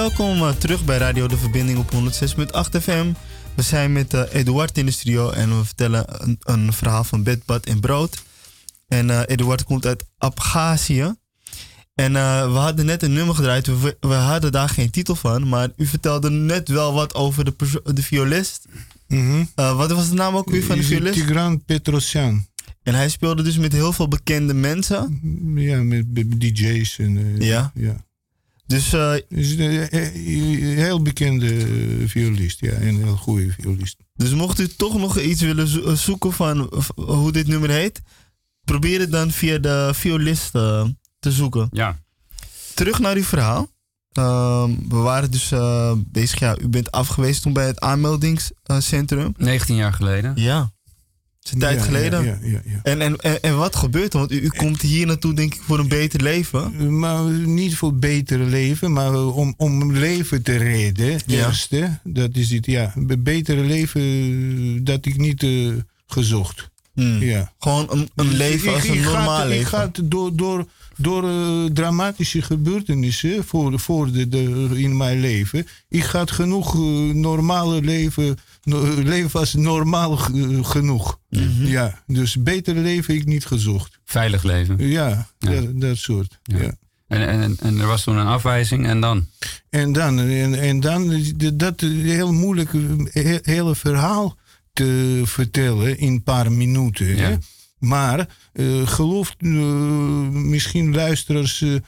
[0.00, 3.12] Welkom uh, terug bij Radio De Verbinding op 106.8 FM.
[3.54, 7.22] We zijn met uh, Eduard in de studio en we vertellen een, een verhaal van
[7.22, 8.22] bed, bad en brood.
[8.88, 11.02] En uh, Eduard komt uit Abhazie.
[11.94, 12.12] En
[12.52, 13.66] we hadden net een nummer gedraaid.
[13.66, 17.82] We, we, hadden daar geen titel van, maar u vertelde net wel wat over de,
[17.94, 18.66] de violist.
[19.08, 21.14] Mm wat was de naam ook weer van de violist?
[21.14, 22.46] Tigran Petrosyan.
[22.82, 25.20] En hij speelde dus met heel veel bekende mensen?
[25.54, 27.36] Ja, met DJ's en...
[27.38, 27.72] ja?
[27.74, 28.08] ja.
[28.70, 31.66] Dus uh, is een heel bekende
[32.08, 33.96] violist, ja, een heel goede violist.
[34.14, 38.02] Dus mocht u toch nog iets willen zoeken van hoe dit nummer heet,
[38.64, 40.84] probeer het dan via de violist uh,
[41.18, 41.68] te zoeken.
[41.72, 41.98] Ja.
[42.74, 43.68] Terug naar uw verhaal.
[44.18, 49.34] Uh, we waren dus uh, bezig, ja, u bent afgewezen toen bij het aanmeldingscentrum.
[49.36, 50.32] 19 jaar geleden.
[50.36, 50.72] Ja.
[51.50, 52.24] Is een tijd ja, geleden.
[52.24, 54.18] Ja, ja, ja, en, en, en, wat gebeurt er?
[54.18, 56.98] Want u, u, komt hier naartoe, denk ik, voor een beter leven.
[56.98, 61.20] Maar niet voor beter leven, maar om, om leven te redden.
[61.26, 62.92] Eerste, dat is het, ja.
[63.18, 65.72] Betere leven, dat ik niet uh,
[66.06, 66.70] gezocht.
[66.94, 67.22] Hmm.
[67.22, 67.52] Ja.
[67.58, 69.60] Gewoon een, een leven als een normaal gaat, leven.
[69.60, 75.66] Ik ga door, door, door uh, dramatische gebeurtenissen voor, voor de, de, in mijn leven.
[75.88, 78.38] Ik ga genoeg uh, normale leven,
[79.04, 80.16] leven als normaal
[80.62, 81.18] genoeg.
[81.30, 81.42] Mhm.
[81.42, 81.66] Mm -hmm.
[81.66, 83.98] Ja, dus beter leven ik niet gezocht.
[84.04, 84.88] Veilig leven.
[84.88, 85.50] Ja, ja.
[85.50, 86.38] Dat, dat, soort.
[86.42, 86.58] Ja.
[86.58, 86.74] ja.
[87.06, 89.26] En, en, en er was toen een afwijzing en dan?
[89.70, 91.22] En dan, en, en dan
[91.54, 92.70] dat heel moeilijk
[93.42, 94.36] hele verhaal
[94.72, 97.06] te vertellen in een paar minuten.
[97.06, 97.22] Ja.
[97.22, 97.36] Hè?
[97.78, 99.62] Maar uh, geloof uh,
[100.28, 101.78] misschien luisteraars uh,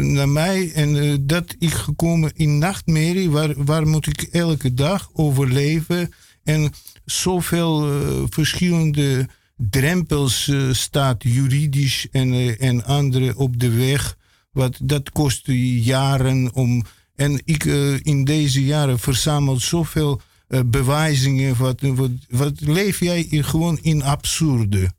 [0.00, 6.12] naar mij en dat ik gekomen in nachtmerrie, waar, waar moet ik elke dag overleven
[6.44, 6.72] en
[7.04, 7.88] zoveel
[8.30, 14.16] verschillende drempels staat juridisch en, en andere op de weg.
[14.52, 16.84] Wat, dat kost jaren om.
[17.14, 17.64] En ik
[18.02, 20.20] in deze jaren verzamel zoveel
[20.52, 21.56] uh, bewijzingen.
[21.56, 24.92] Wat, wat, wat leef jij gewoon in absurde?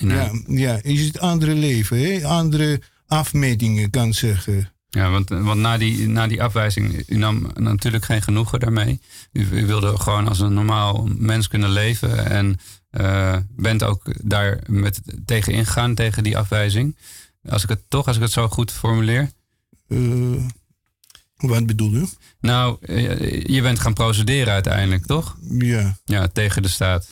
[0.00, 0.16] Nee.
[0.16, 2.26] Ja, ja, is het andere leven, hè?
[2.26, 4.70] andere afmetingen kan zeggen.
[4.88, 9.00] Ja, want, want na, die, na die afwijzing, u nam natuurlijk geen genoegen daarmee.
[9.32, 12.58] U, u wilde gewoon als een normaal mens kunnen leven en
[12.90, 16.96] uh, bent ook daar met, tegen ingegaan, tegen die afwijzing.
[17.48, 19.30] Als ik het toch, als ik het zo goed formuleer.
[19.88, 20.44] Uh,
[21.36, 22.08] wat bedoel je?
[22.40, 22.76] Nou,
[23.52, 25.36] je bent gaan procederen uiteindelijk, toch?
[25.58, 25.96] Ja.
[26.04, 27.08] Ja, tegen de staat.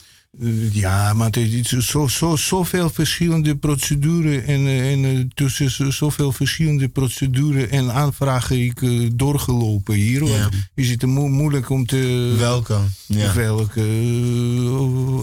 [0.73, 6.89] Ja, maar het is zo, zo, zoveel verschillende procedures en, en uh, tussen zoveel verschillende
[6.89, 10.25] procedures en aanvragen ik uh, doorgelopen hier.
[10.25, 10.49] Ja.
[10.75, 12.35] Is het mo moeilijk om te...
[12.39, 12.79] Welke?
[13.07, 13.35] Ja.
[13.35, 13.83] Welke?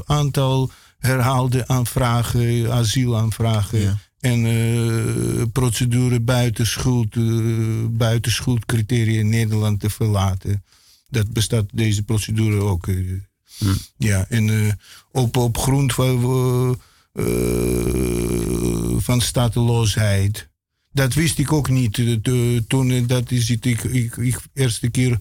[0.05, 3.79] aantal herhaalde aanvragen, asielaanvragen.
[3.79, 3.97] Ja.
[4.19, 10.63] En uh, procedure buiten schuld, uh, buiten schuldcriteria in Nederland te verlaten.
[11.09, 12.87] Dat bestaat deze procedure ook.
[13.63, 13.75] Uh, hm.
[13.97, 14.77] Ja, en
[15.11, 16.79] op, op grond van,
[19.01, 20.49] van stateloosheid.
[20.91, 22.23] Dat wist ik ook niet.
[22.67, 25.17] Toen, dat is het, ik, ik, eerste keer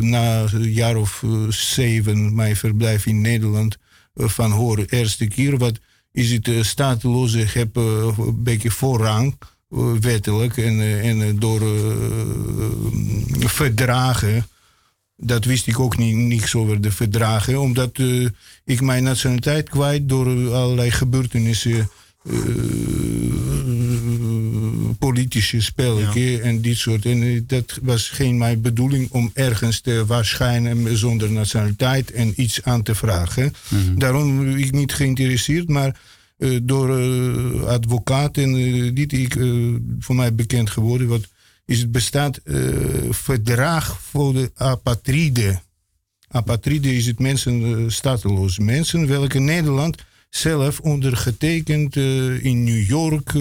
[0.00, 3.76] na een jaar of zeven mijn verblijf in Nederland
[4.14, 4.88] van horen.
[4.88, 5.78] Eerste keer wat
[6.14, 9.38] is het uh, stateloze heb uh, een beetje voorrang,
[9.70, 11.60] uh, wettelijk en, en door
[13.38, 14.46] verdragen.
[15.16, 17.98] Dat wist ik ook niet, niks over de verdragen, omdat
[18.64, 21.90] ik mijn nationaliteit kwijt door allerlei gebeurtenissen,
[24.98, 26.38] politische spelletjes ja.
[26.38, 27.06] en dit soort.
[27.06, 32.82] En dat was geen mijn bedoeling om ergens te waarschijnen zonder nationaliteit en iets aan
[32.82, 33.54] te vragen.
[33.68, 33.80] Mhm.
[33.80, 33.98] Mm -hmm.
[33.98, 36.00] Daarom ben ik niet geïnteresseerd, maar
[36.38, 36.90] uh, door
[37.66, 39.32] advocaat en uh, dit ik
[39.98, 41.06] voor mij bekend geworden.
[41.06, 41.28] Wat
[41.66, 42.40] is het bestaat
[43.10, 45.60] verdrag voor de apatride.
[46.28, 51.96] Apatride is het mensen, stateloze mensen, welke Nederland zelf ondergetekend
[52.42, 53.32] in New York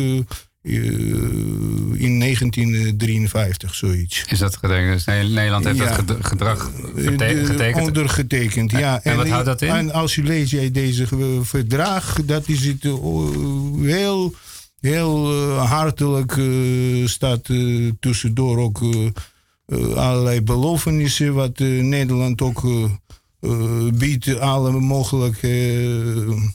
[0.63, 4.23] in 1953, zoiets.
[4.27, 5.05] Is dat getekend?
[5.05, 6.01] Dus Nederland heeft ja.
[6.01, 7.87] dat gedrag getekend?
[7.87, 9.01] Ondergetekend, ja.
[9.03, 9.69] En, en wat houdt dat in?
[9.69, 11.07] En als je leest jij deze
[11.41, 12.83] verdrag, dat is het
[13.81, 14.35] heel,
[14.89, 18.79] heel uh, hartelijk uh, staat uh, tussendoor ook
[19.95, 22.61] allerlei belofenissen wat Nederland ook
[23.93, 26.47] biedt, alle mogelijke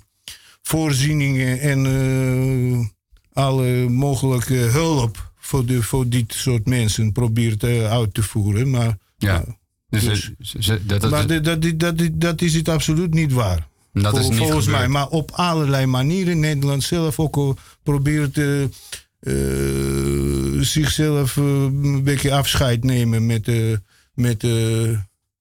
[0.63, 2.93] voorzieningen en
[3.33, 8.71] alle mogelijke hulp voor, de, voor dit soort mensen probeert uit te voeren.
[8.71, 9.45] Maar, ja.
[9.89, 13.69] dus, dus, dus, dat, dat, maar dat, dat, dat, dat is het absoluut niet waar.
[14.03, 14.83] Dat Vol, is niet volgens gebeurd.
[14.83, 14.89] mij.
[14.89, 16.41] Maar op allerlei manieren.
[16.41, 17.51] Nederland zelf ook uh,
[17.83, 18.41] probeert
[20.61, 23.47] zichzelf een beetje afscheid nemen met.
[24.15, 24.41] met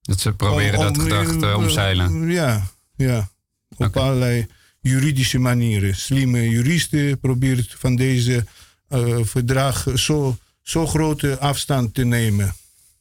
[0.01, 2.30] dat ze proberen om, dat gedrag te omzeilen.
[2.30, 3.30] Ja, ja.
[3.78, 4.03] Op okay.
[4.03, 4.47] allerlei
[4.80, 5.95] juridische manieren.
[5.95, 8.45] Slimme juristen proberen van deze
[9.22, 12.53] verdrag zo, zo grote afstand te nemen.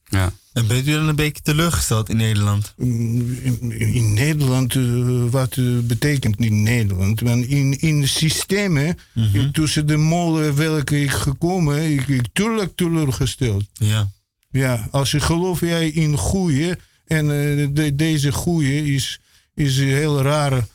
[0.04, 0.32] Ja.
[0.56, 2.74] En bent u dan een beetje teleurgesteld in Nederland?
[2.76, 7.20] In, in Nederland, uh, wat uh, betekent in Nederland?
[7.20, 9.52] Want in, in de systemen, mm -hmm.
[9.52, 13.64] tussen de molen welke ik gekomen, ik, ik tuurlijk teleurgesteld.
[13.72, 14.10] Ja.
[14.50, 19.20] Ja, als je geloof jij in groeien, en uh, de, deze groeien is,
[19.54, 20.66] is een heel rare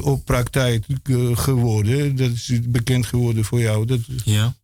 [0.00, 0.84] op praktijk
[1.32, 2.16] geworden.
[2.16, 3.86] Dat is bekend geworden voor jou.
[3.86, 4.56] Dat, ja.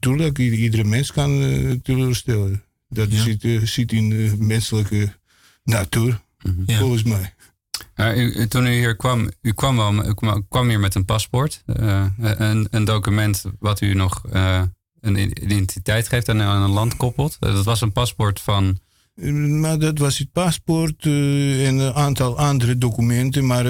[0.00, 2.63] Tuurlijk, iedere mens kan teleurstellen.
[2.94, 3.22] Dat ja.
[3.22, 5.12] zit, uh, zit, in de menselijke
[5.64, 6.76] natuur, mm -hmm.
[6.76, 7.34] volgens mij.
[7.94, 10.14] Ja, u, toen u hier kwam, u kwam, wel, u
[10.48, 11.62] kwam hier met een paspoort.
[11.66, 14.62] Uh, een, een, document wat u nog uh,
[15.00, 17.36] een identiteit geeft en aan een land koppelt.
[17.40, 18.78] Dat was een paspoort van...
[19.60, 23.46] Maar dat was het paspoort en een aantal andere documenten.
[23.46, 23.64] Maar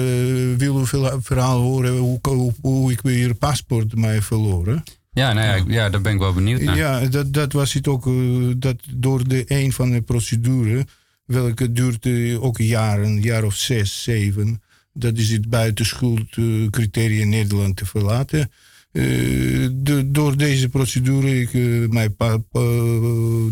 [0.57, 4.83] wil u veel verhaal horen hoe, hoe, hoe ik weer paspoort mij verloren?
[5.15, 6.77] Ja, nou ja, ja, daar ben ik wel benieuwd naar.
[6.77, 8.05] Ja, dat, dat was het ook.
[8.05, 10.85] Uh, dat door de een van de procedure,
[11.25, 14.61] welke duurde ook jaren, een jaar of zes, zeven.
[14.93, 18.51] Dat is het buitenschuldcriteria uh, Nederland te verlaten.
[18.91, 21.53] De, door deze procedure, ik,
[21.91, 22.41] mijn pa,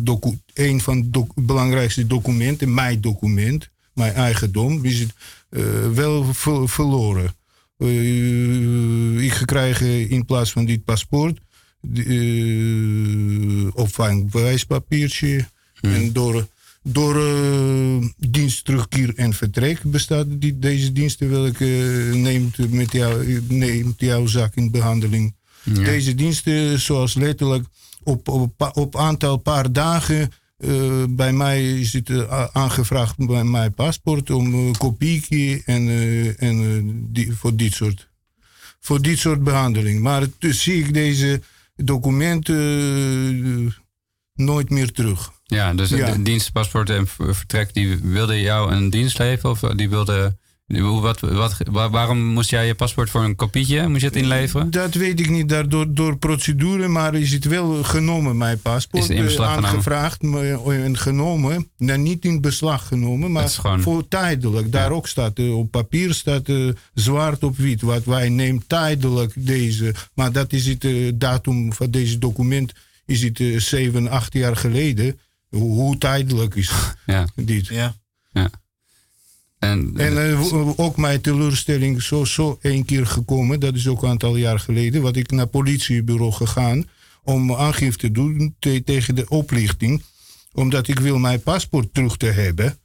[0.01, 5.13] docu, een van de belangrijkste documenten, mijn document, mijn eigendom, is het
[5.93, 7.35] wel ver, verloren.
[9.21, 11.39] ik gekregen in plaats van dit paspoort
[11.91, 15.45] uh, opvangbewijspapiertje.
[15.79, 15.93] Hmm.
[15.93, 16.47] En door,
[16.83, 21.65] door uh, dienst, terugkeer en vertrek bestaat die, deze diensten welke
[22.13, 25.35] neemt, met jou, neemt jouw zaak in behandeling.
[25.63, 25.73] Ja.
[25.73, 27.65] Deze diensten, zoals letterlijk
[28.03, 30.31] op, op, op aantal paar dagen.
[30.59, 37.33] Uh, bij mij is het uh, aangevraagd bij mijn paspoort om uh, en, en die,
[37.33, 38.07] voor, dit soort,
[38.79, 40.01] voor dit soort behandeling.
[40.01, 41.41] Maar dus zie ik deze
[41.75, 43.71] documenten uh,
[44.33, 45.31] nooit meer terug.
[45.43, 46.15] Ja, dus ja.
[46.15, 49.51] dienstpaspoort en vertrek, die wilde jou een dienst leveren?
[49.51, 50.37] Of die wilde...
[50.81, 53.87] Wat, wat, waarom moest jij je paspoort voor een kopietje?
[53.87, 54.71] Moest je het inleveren?
[54.71, 55.69] Dat weet ik niet.
[55.69, 59.03] Door, door procedure, maar is het wel genomen, mijn paspoort.
[59.03, 61.69] Is in beslag aangevraagd en genomen.
[61.77, 63.81] Nou, niet in beslag genomen, maar gewoon...
[63.81, 64.71] voor tijdelijk.
[64.71, 64.95] Daar ja.
[64.95, 67.81] ook staat, uh, op papier staat uh, zwart op wit.
[67.81, 69.95] Wat wij nemen tijdelijk deze.
[70.13, 72.73] Maar dat is het uh, datum van deze document.
[73.05, 75.19] Is het zeven, acht jaar geleden.
[75.49, 76.71] Hoe, hoe tijdelijk is
[77.05, 77.27] ja.
[77.35, 77.67] dit?
[77.67, 77.95] Ja.
[78.31, 78.49] ja.
[79.63, 84.09] En, en uh, ook mijn teleurstelling zo, zo één keer gekomen, dat is ook een
[84.09, 86.85] aantal jaar geleden, wat ik naar politiebureau gegaan
[87.23, 90.01] om aangifte te doen te, tegen de oplichting,
[90.53, 92.77] omdat ik wil mijn paspoort terug te hebben.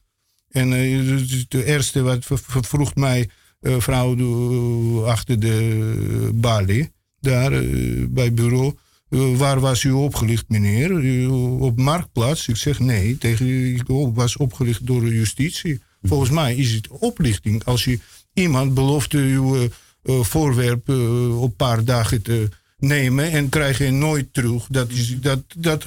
[0.49, 3.29] En uh, de eerste wat vroeg mij
[3.61, 7.51] uh, vrouw achter de balie, daar
[8.09, 8.75] bij bureau,
[9.37, 11.01] waar was u opgelicht, meneer?
[11.61, 12.49] op Marktplaats?
[12.49, 13.83] Ik zeg nee, tegen, ik
[14.15, 15.81] was opgelicht door de justitie.
[16.03, 17.99] Volgens mij is het oplichting als je
[18.33, 23.91] iemand belooft uw uh, voorwerp uh, op een paar dagen te nemen en krijg je
[23.91, 24.67] nooit terug.
[24.71, 25.87] Dat is dat, dat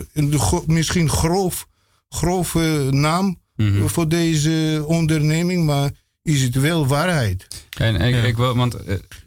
[0.66, 1.68] misschien grof,
[2.10, 3.90] grove naam mm -hmm.
[3.90, 5.92] voor deze onderneming, maar
[6.24, 7.48] is het wel waarheid.
[7.78, 8.22] En ik, ja.
[8.22, 8.78] ik wil, want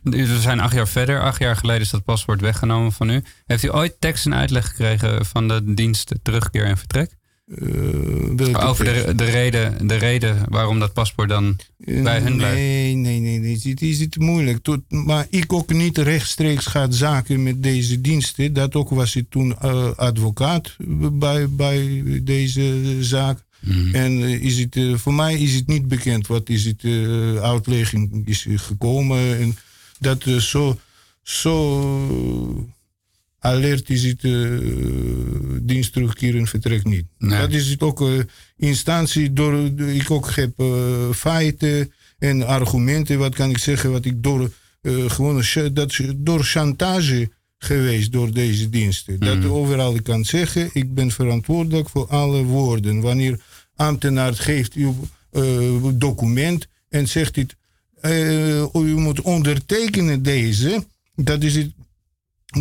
[0.03, 1.23] we zijn acht jaar verder.
[1.23, 3.23] Acht jaar geleden is dat paspoort weggenomen van u.
[3.47, 7.15] Heeft u ooit tekst en uitleg gekregen van de dienst terugkeer en vertrek?
[7.47, 12.57] Uh, Over de, de, reden, de reden waarom dat paspoort dan uh, bij hun blijft?
[12.57, 13.61] Nee, nee, nee, nee.
[13.63, 14.63] Het is het moeilijk.
[14.63, 18.53] Tot, maar ik ook niet rechtstreeks gaat zaken met deze diensten.
[18.53, 20.77] Dat ook was ik toen uh, advocaat
[21.13, 23.45] bij, bij deze zaak.
[23.61, 23.95] Mm.
[23.95, 26.85] En is het, voor mij is het niet bekend wat is het
[27.43, 29.39] uitlegging is gekomen.
[29.39, 29.57] En
[29.99, 30.79] dat zo,
[31.23, 32.69] zo
[33.45, 34.61] alert is het uh,
[35.63, 37.05] dienst terugkeer en vertrek niet.
[37.19, 37.41] Nee.
[37.41, 38.21] Dat is het ook uh,
[38.57, 44.23] instantie door, ik ook heb uh, feiten en argumenten, wat kan ik zeggen, wat ik
[44.23, 44.51] door
[45.07, 45.43] gewoon
[45.73, 49.15] dat door chantage geweest door deze diensten.
[49.15, 49.21] Mm.
[49.21, 53.01] Dat overal kan zeggen, ik ben verantwoordelijk voor alle woorden.
[53.01, 53.41] Wanneer
[53.77, 54.95] ambtenaar geeft uw
[55.95, 57.57] document en zegt het,
[58.75, 60.85] u moet ondertekenen deze,
[61.15, 61.71] dat is het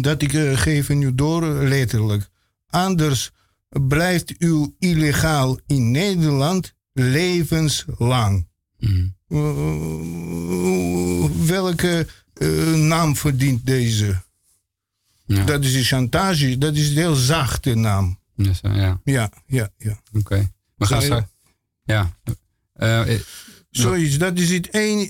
[0.01, 2.29] dat ik uh, geef u door letterlijk.
[2.67, 3.31] Anders
[3.69, 8.47] blijft u illegaal in Nederland levenslang.
[8.79, 9.15] Mm.
[9.27, 9.45] Uh,
[11.45, 14.21] welke uh, naam verdient deze?
[15.25, 15.43] Ja.
[15.43, 18.19] Dat is een chantage, dat is een heel zachte naam.
[18.35, 19.01] Ja, ja.
[19.03, 19.69] ja, ja.
[19.77, 19.91] ja.
[19.91, 20.17] Oké.
[20.17, 20.51] Okay.
[20.75, 21.27] We gaan zo.
[21.83, 22.17] Ja.
[23.81, 25.07] Zoiets, dat is het een,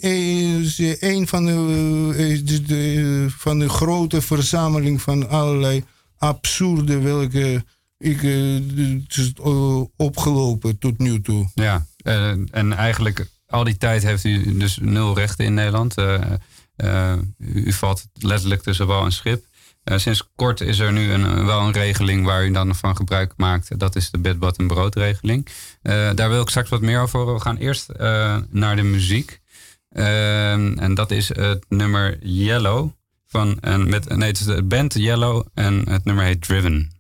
[1.00, 5.84] een van, de, de, van de grote verzameling van allerlei
[6.18, 7.64] absurde welke
[7.98, 11.50] ik, eh, eh, opgelopen tot nu toe.
[11.54, 15.98] Ja, eh, en eigenlijk al die tijd heeft u dus nul rechten in Nederland.
[15.98, 16.22] Eh,
[16.76, 19.46] eh, u valt letterlijk tussen wal en schip.
[19.84, 23.34] Eh, sinds kort is er nu een, wel een regeling waar u dan van gebruik
[23.38, 23.80] maakt.
[23.80, 25.48] Dat is de bed, bad en broodregeling.
[25.82, 27.34] Eh, daar wil ik straks wat meer over horen.
[27.34, 29.42] We gaan eerst eh, naar de muziek.
[29.90, 32.92] En dat is het nummer Yellow.
[33.28, 36.92] Van, en met, nee, het is de band Yellow en het nummer heet Driven.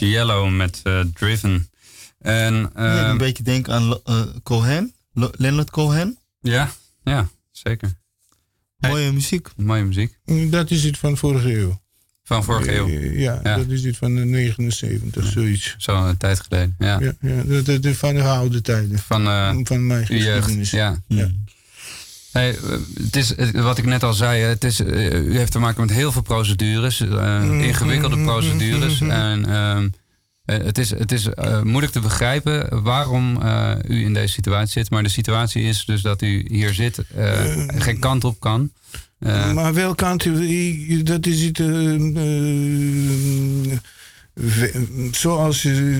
[0.00, 1.70] Was Yellow met eh, Driven.
[2.18, 6.18] En, Ja, ehm, een beetje denken aan eh, Cohen, Leonard Cohen.
[6.40, 6.70] ja,
[7.04, 7.92] ja, zeker.
[8.76, 9.48] Mooie muziek.
[9.56, 10.18] Mooie muziek.
[10.50, 11.80] Dat is het van vorige eeuw.
[12.24, 12.88] Van vorige eeuw.
[13.18, 13.56] Ja, Ja.
[13.56, 15.74] dat is het van de 79, zoiets.
[15.78, 16.74] Zo een tijd geleden.
[16.78, 17.00] Ja.
[17.00, 18.98] Ja, ja dat, dat is van de oude tijden.
[18.98, 20.70] Van, eh, van mijn geschiedenis.
[20.70, 21.02] Ja.
[21.06, 21.30] Ja.
[22.32, 22.70] Hey, eh,
[23.02, 25.90] het is, wat ik net al zei, het is, eh, u heeft te maken met
[25.90, 29.00] heel veel procedures, eh, ingewikkelde procedures.
[29.00, 29.88] En ehm,
[30.44, 31.28] eh, het is, het is
[31.62, 33.42] moeilijk te begrijpen waarom
[33.88, 34.90] u in deze situatie zit.
[34.90, 37.02] Maar de situatie is dus dat u hier zit,
[37.78, 38.72] geen kant op kan.
[39.54, 40.24] Maar welke kant,
[41.06, 41.58] dat is het.
[44.40, 44.80] Eh, eh,
[45.10, 45.96] zoals uh,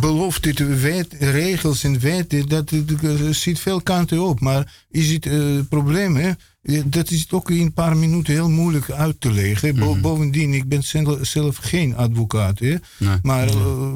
[0.00, 4.40] belofte, de wet, regels en wetten, dat, dat ziet veel kanten op.
[4.40, 5.38] Maar is het eh,
[5.68, 6.30] probleem, hè?
[6.62, 9.74] Eh, Dat is ook in een paar minuten heel moeilijk uit te leggen.
[9.76, 10.82] Bo- Bovendien, ik ben
[11.22, 12.58] zelf, geen advocaat.
[12.58, 12.74] Hè?
[12.98, 13.16] Nee.
[13.22, 13.92] Maar eh,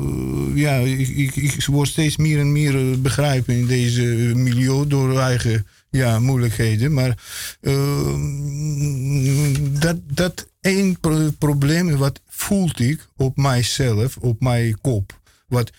[0.55, 4.03] ja, ik, ik, ik word steeds meer en meer eh, begrijpen in deze
[4.35, 6.93] milieu door eigen ja, moeilijkheden.
[6.93, 7.19] Maar
[7.61, 8.15] eh,
[9.81, 15.21] dat, dat één pro- probleem wat voelt ik op mijzelf, op mijn kop.
[15.47, 15.71] Wat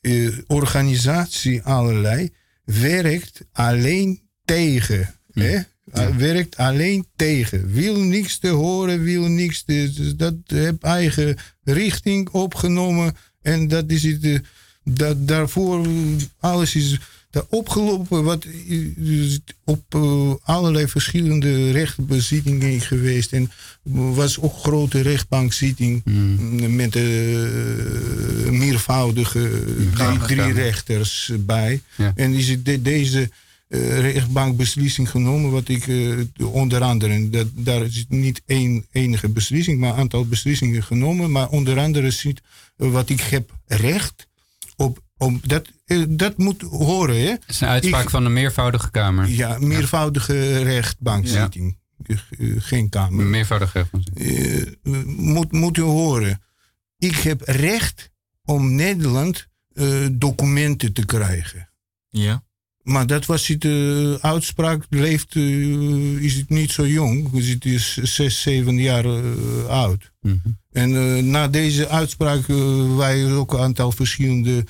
[0.00, 2.30] eh, organisatie allerlei
[2.64, 5.14] werkt alleen tegen.
[5.32, 5.58] Hè?
[5.94, 7.72] Uh, Werkt alleen tegen.
[7.72, 9.92] Wil niks te horen, wil niks te.
[9.94, 13.16] dus Dat heb eigen richting opgenomen.
[13.42, 14.40] En dat is het.
[14.84, 15.86] Dat, daarvoor,
[16.40, 16.98] alles is
[17.30, 18.24] daar opgelopen.
[18.24, 18.44] Wat
[18.96, 23.32] is op eh, allerlei verschillende rechtbezittingen geweest.
[23.32, 23.50] En
[24.14, 26.02] was ook grote rechtbankzitting.
[26.76, 27.02] Met eh
[28.50, 31.80] meervoudige drie, Kamer- drie rechters bij.
[31.96, 32.12] Ja.
[32.16, 33.30] En is het de- deze
[33.68, 35.86] eh, rechtbankbeslissing genomen, wat ik
[36.42, 41.30] onder andere, dat, daar is niet één enige beslissing, maar een aantal beslissingen genomen.
[41.30, 42.40] Maar onder andere ziet
[42.76, 44.26] wat ik heb recht
[44.76, 47.16] op, op dat, eh, dat moet horen.
[47.16, 47.30] Hè?
[47.30, 49.28] het is een uitspraak Ik- van de meervoudige kamer.
[49.28, 51.80] Ja, meervoudige rechtbankzitting.
[52.06, 52.16] eh,
[52.58, 53.24] geen kamer.
[53.24, 54.04] Meervoudig rechtbank.
[54.14, 54.66] Eh,
[55.06, 56.42] moet, moet u horen.
[56.98, 58.10] Ik heb recht
[58.44, 61.68] om Nederland eh, documenten te krijgen.
[62.08, 62.42] Ja.
[62.82, 67.32] Maar dat was uh, uitspraak, leeft, uh, is het niet zo jong.
[67.32, 70.12] Het is zes, zeven jaar uh, oud.
[70.20, 70.36] Mhm.
[70.72, 72.46] En na deze uitspraak
[72.96, 74.64] wij ook een aantal verschillende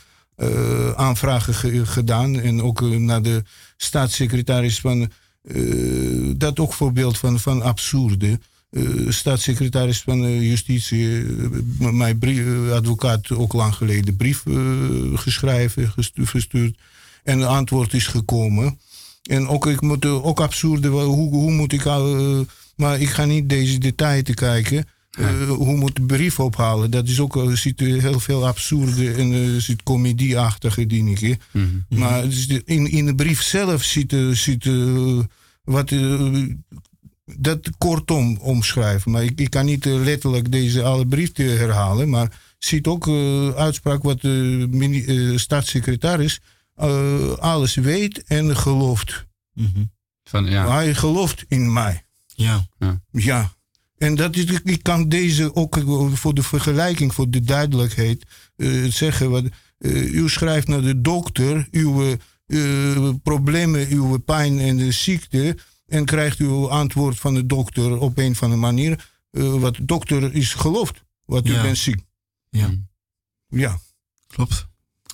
[0.96, 2.40] aanvragen ge gedaan.
[2.40, 3.42] En ook naar de
[3.76, 5.10] staatssecretaris van,
[6.36, 8.40] dat ook voorbeeld van, van absurde.
[9.08, 11.24] staatssecretaris van Justitie,
[11.78, 14.42] mijn brief, advocaat ook lang geleden brief
[15.14, 16.76] geschreven, gestuurd
[17.22, 18.78] en een antwoord is gekomen.
[19.22, 21.84] En ook, ik moet, ook absurde, hoe, hoe moet ik...
[21.84, 22.40] Uh,
[22.76, 24.84] maar ik ga niet deze details te kijken.
[25.18, 26.90] Uh, hoe moet de brief ophalen?
[26.90, 31.38] Dat is ook, zit heel veel absurde en er zit comedieachtige dingen.
[31.50, 31.66] Mhm.
[31.88, 32.24] Maar
[32.64, 34.68] in, in de brief zelf zit, zit
[35.64, 35.92] wat...
[37.24, 39.10] dat kortom omschrijven.
[39.10, 42.08] Maar ik, ik kan niet letterlijk deze alle brief herhalen.
[42.08, 43.08] Maar ziet ook
[43.56, 46.40] uitspraak wat de staatssecretaris
[46.82, 49.26] uh, alles weet en gelooft.
[49.54, 49.90] Mm -hmm.
[50.24, 50.70] Van, ja.
[50.70, 52.04] Hij gelooft in mij.
[52.26, 52.66] Ja.
[52.78, 53.00] ja.
[53.10, 53.52] Ja.
[53.98, 55.78] En dat is, ik kan deze ook
[56.12, 58.24] voor de vergelijking, voor de duidelijkheid
[58.56, 59.30] uh, zeggen.
[59.30, 59.44] Wat,
[59.78, 62.16] uh, u schrijft naar de dokter uw
[63.22, 65.56] problemen, uw pijn en de ziekte.
[65.86, 69.10] En krijgt u antwoord van de dokter op een of andere manier.
[69.30, 71.02] wat de dokter is geloofd.
[71.24, 71.62] Wat u Ja.
[71.62, 72.00] bent ziek.
[72.50, 72.70] Ja.
[73.48, 73.78] Ja.
[74.26, 74.66] Klopt.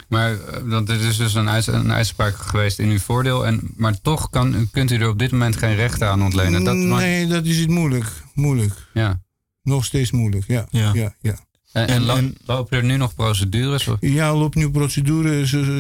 [0.09, 0.37] Maar
[0.69, 3.47] dat dit is dus een, uits een uitspraak geweest in uw voordeel.
[3.47, 6.65] En, maar toch kan, kunt u er op dit moment geen recht aan ontlenen.
[6.65, 8.07] Dat maakt- nee, dat is het moeilijk.
[8.35, 8.73] Moeilijk.
[8.95, 9.21] ja.
[9.63, 10.67] Nog steeds moeilijk, ja.
[10.71, 10.91] Ja.
[10.95, 11.39] ja, ja.
[11.73, 13.89] En, en, En- lo- en- lopen er nu nog procedures?
[13.89, 13.97] Of?
[14.01, 15.47] Ja, loopt nu procedure.
[15.47, 15.71] Ze- ze-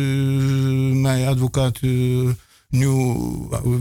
[0.95, 2.31] mijn advocaat uh,
[2.69, 2.89] nu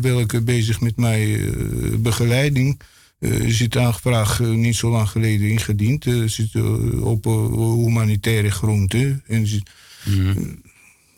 [0.02, 2.80] welke bezig met mijn uh, begeleiding.
[3.20, 6.06] Uh, zit aangevraagd uh, niet zo lang geleden ingediend.
[6.06, 7.52] Uh, zit uh, op uh,
[7.86, 9.24] humanitaire gronden.
[9.28, 9.70] En zit,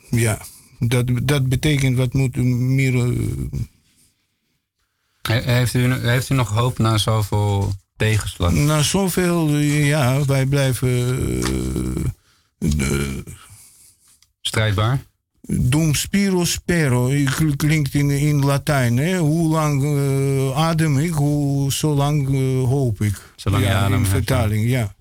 [0.10, 0.42] Ja,
[0.80, 2.94] dat, dat betekent wat moet meer.
[2.94, 3.28] uh,
[5.22, 8.54] He- Heeft u, heeft u nog hoop na zoveel tegenslag?
[8.54, 10.90] na zoveel, ja, wij blijven.
[10.90, 12.06] uh,
[12.58, 13.24] de-
[14.42, 15.08] Strijdbaar?
[15.42, 18.98] Dum spiro spero, kl- klinkt in, in Latijn.
[18.98, 19.18] Hè?
[19.18, 23.32] Hoe lang eh, adem ik, hoe, zo lang eh, hoop ik.
[23.36, 24.94] Zolang je ja, adem in vertaling, ja.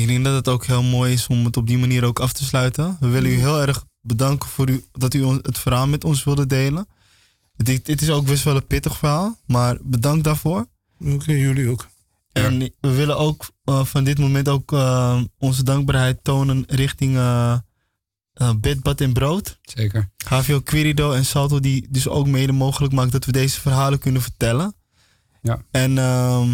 [0.00, 2.32] Ik denk dat het ook heel mooi is om het op die manier ook af
[2.32, 2.96] te sluiten.
[3.00, 6.46] We willen u heel erg bedanken voor u, dat u het verhaal met ons wilde
[6.46, 6.86] delen.
[7.56, 10.66] Dit, dit is ook best wel een pittig verhaal, maar bedankt daarvoor.
[11.04, 11.86] Oké, jullie ook.
[12.32, 17.56] En we willen ook eh, van dit moment ook eh, onze dankbaarheid tonen richting eh
[18.36, 19.58] eh, Bed, Bad en Brood.
[19.62, 20.10] Zeker.
[20.28, 24.22] HVO Querido en Salto die dus ook mede mogelijk maakt dat we deze verhalen kunnen
[24.22, 24.74] vertellen.
[25.42, 25.62] Ja.
[25.70, 26.50] En ehm,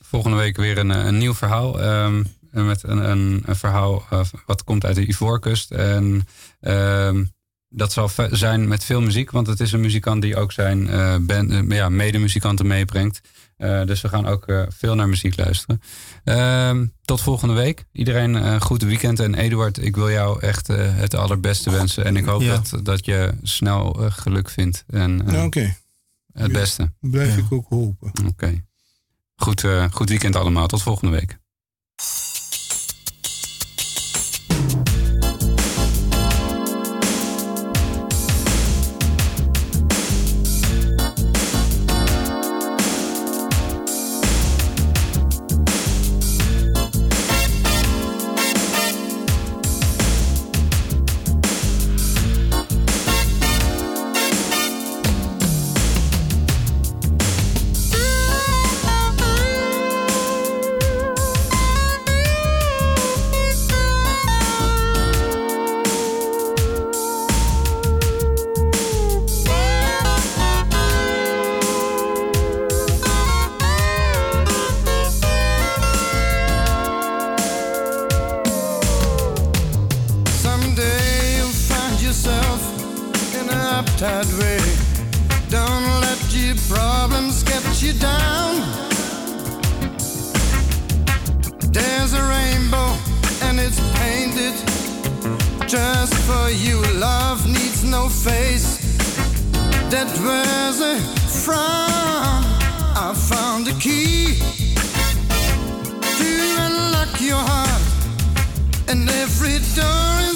[0.00, 1.80] Volgende week weer een, een nieuw verhaal.
[1.80, 2.24] ehm,
[2.66, 5.70] met een, een, een verhaal eh, wat komt uit de Ivoorkust.
[5.70, 6.26] En
[6.60, 7.24] ehm,
[7.68, 9.30] dat zal zijn met veel muziek.
[9.30, 13.20] Want het is een muzikant die ook zijn eh band, eh, ja, medemuzikanten meebrengt.
[13.56, 15.82] Eh, dus we gaan ook eh, veel naar muziek luisteren.
[16.24, 17.84] Ehm, tot volgende week.
[17.92, 19.20] Iedereen een goed weekend.
[19.20, 22.04] En Eduard, ik wil jou echt eh, het allerbeste wensen.
[22.04, 22.60] En ik hoop Ja.
[22.70, 24.84] dat, dat je snel geluk vindt.
[24.86, 25.60] En Oké,
[26.32, 26.48] het Ja.
[26.58, 26.92] beste.
[27.00, 27.42] blijf Ja.
[27.42, 28.12] ik ook hopen.
[28.28, 28.64] Oké.
[29.36, 30.66] Goed, eh, goed weekend allemaal.
[30.66, 31.38] Tot volgende week.
[96.28, 96.76] For you.
[97.00, 98.68] Love needs no face.
[99.92, 100.96] That was a
[101.44, 102.44] frown.
[103.04, 104.36] I found the key
[106.18, 106.30] to
[106.66, 107.84] unlock your heart
[108.90, 110.27] and every door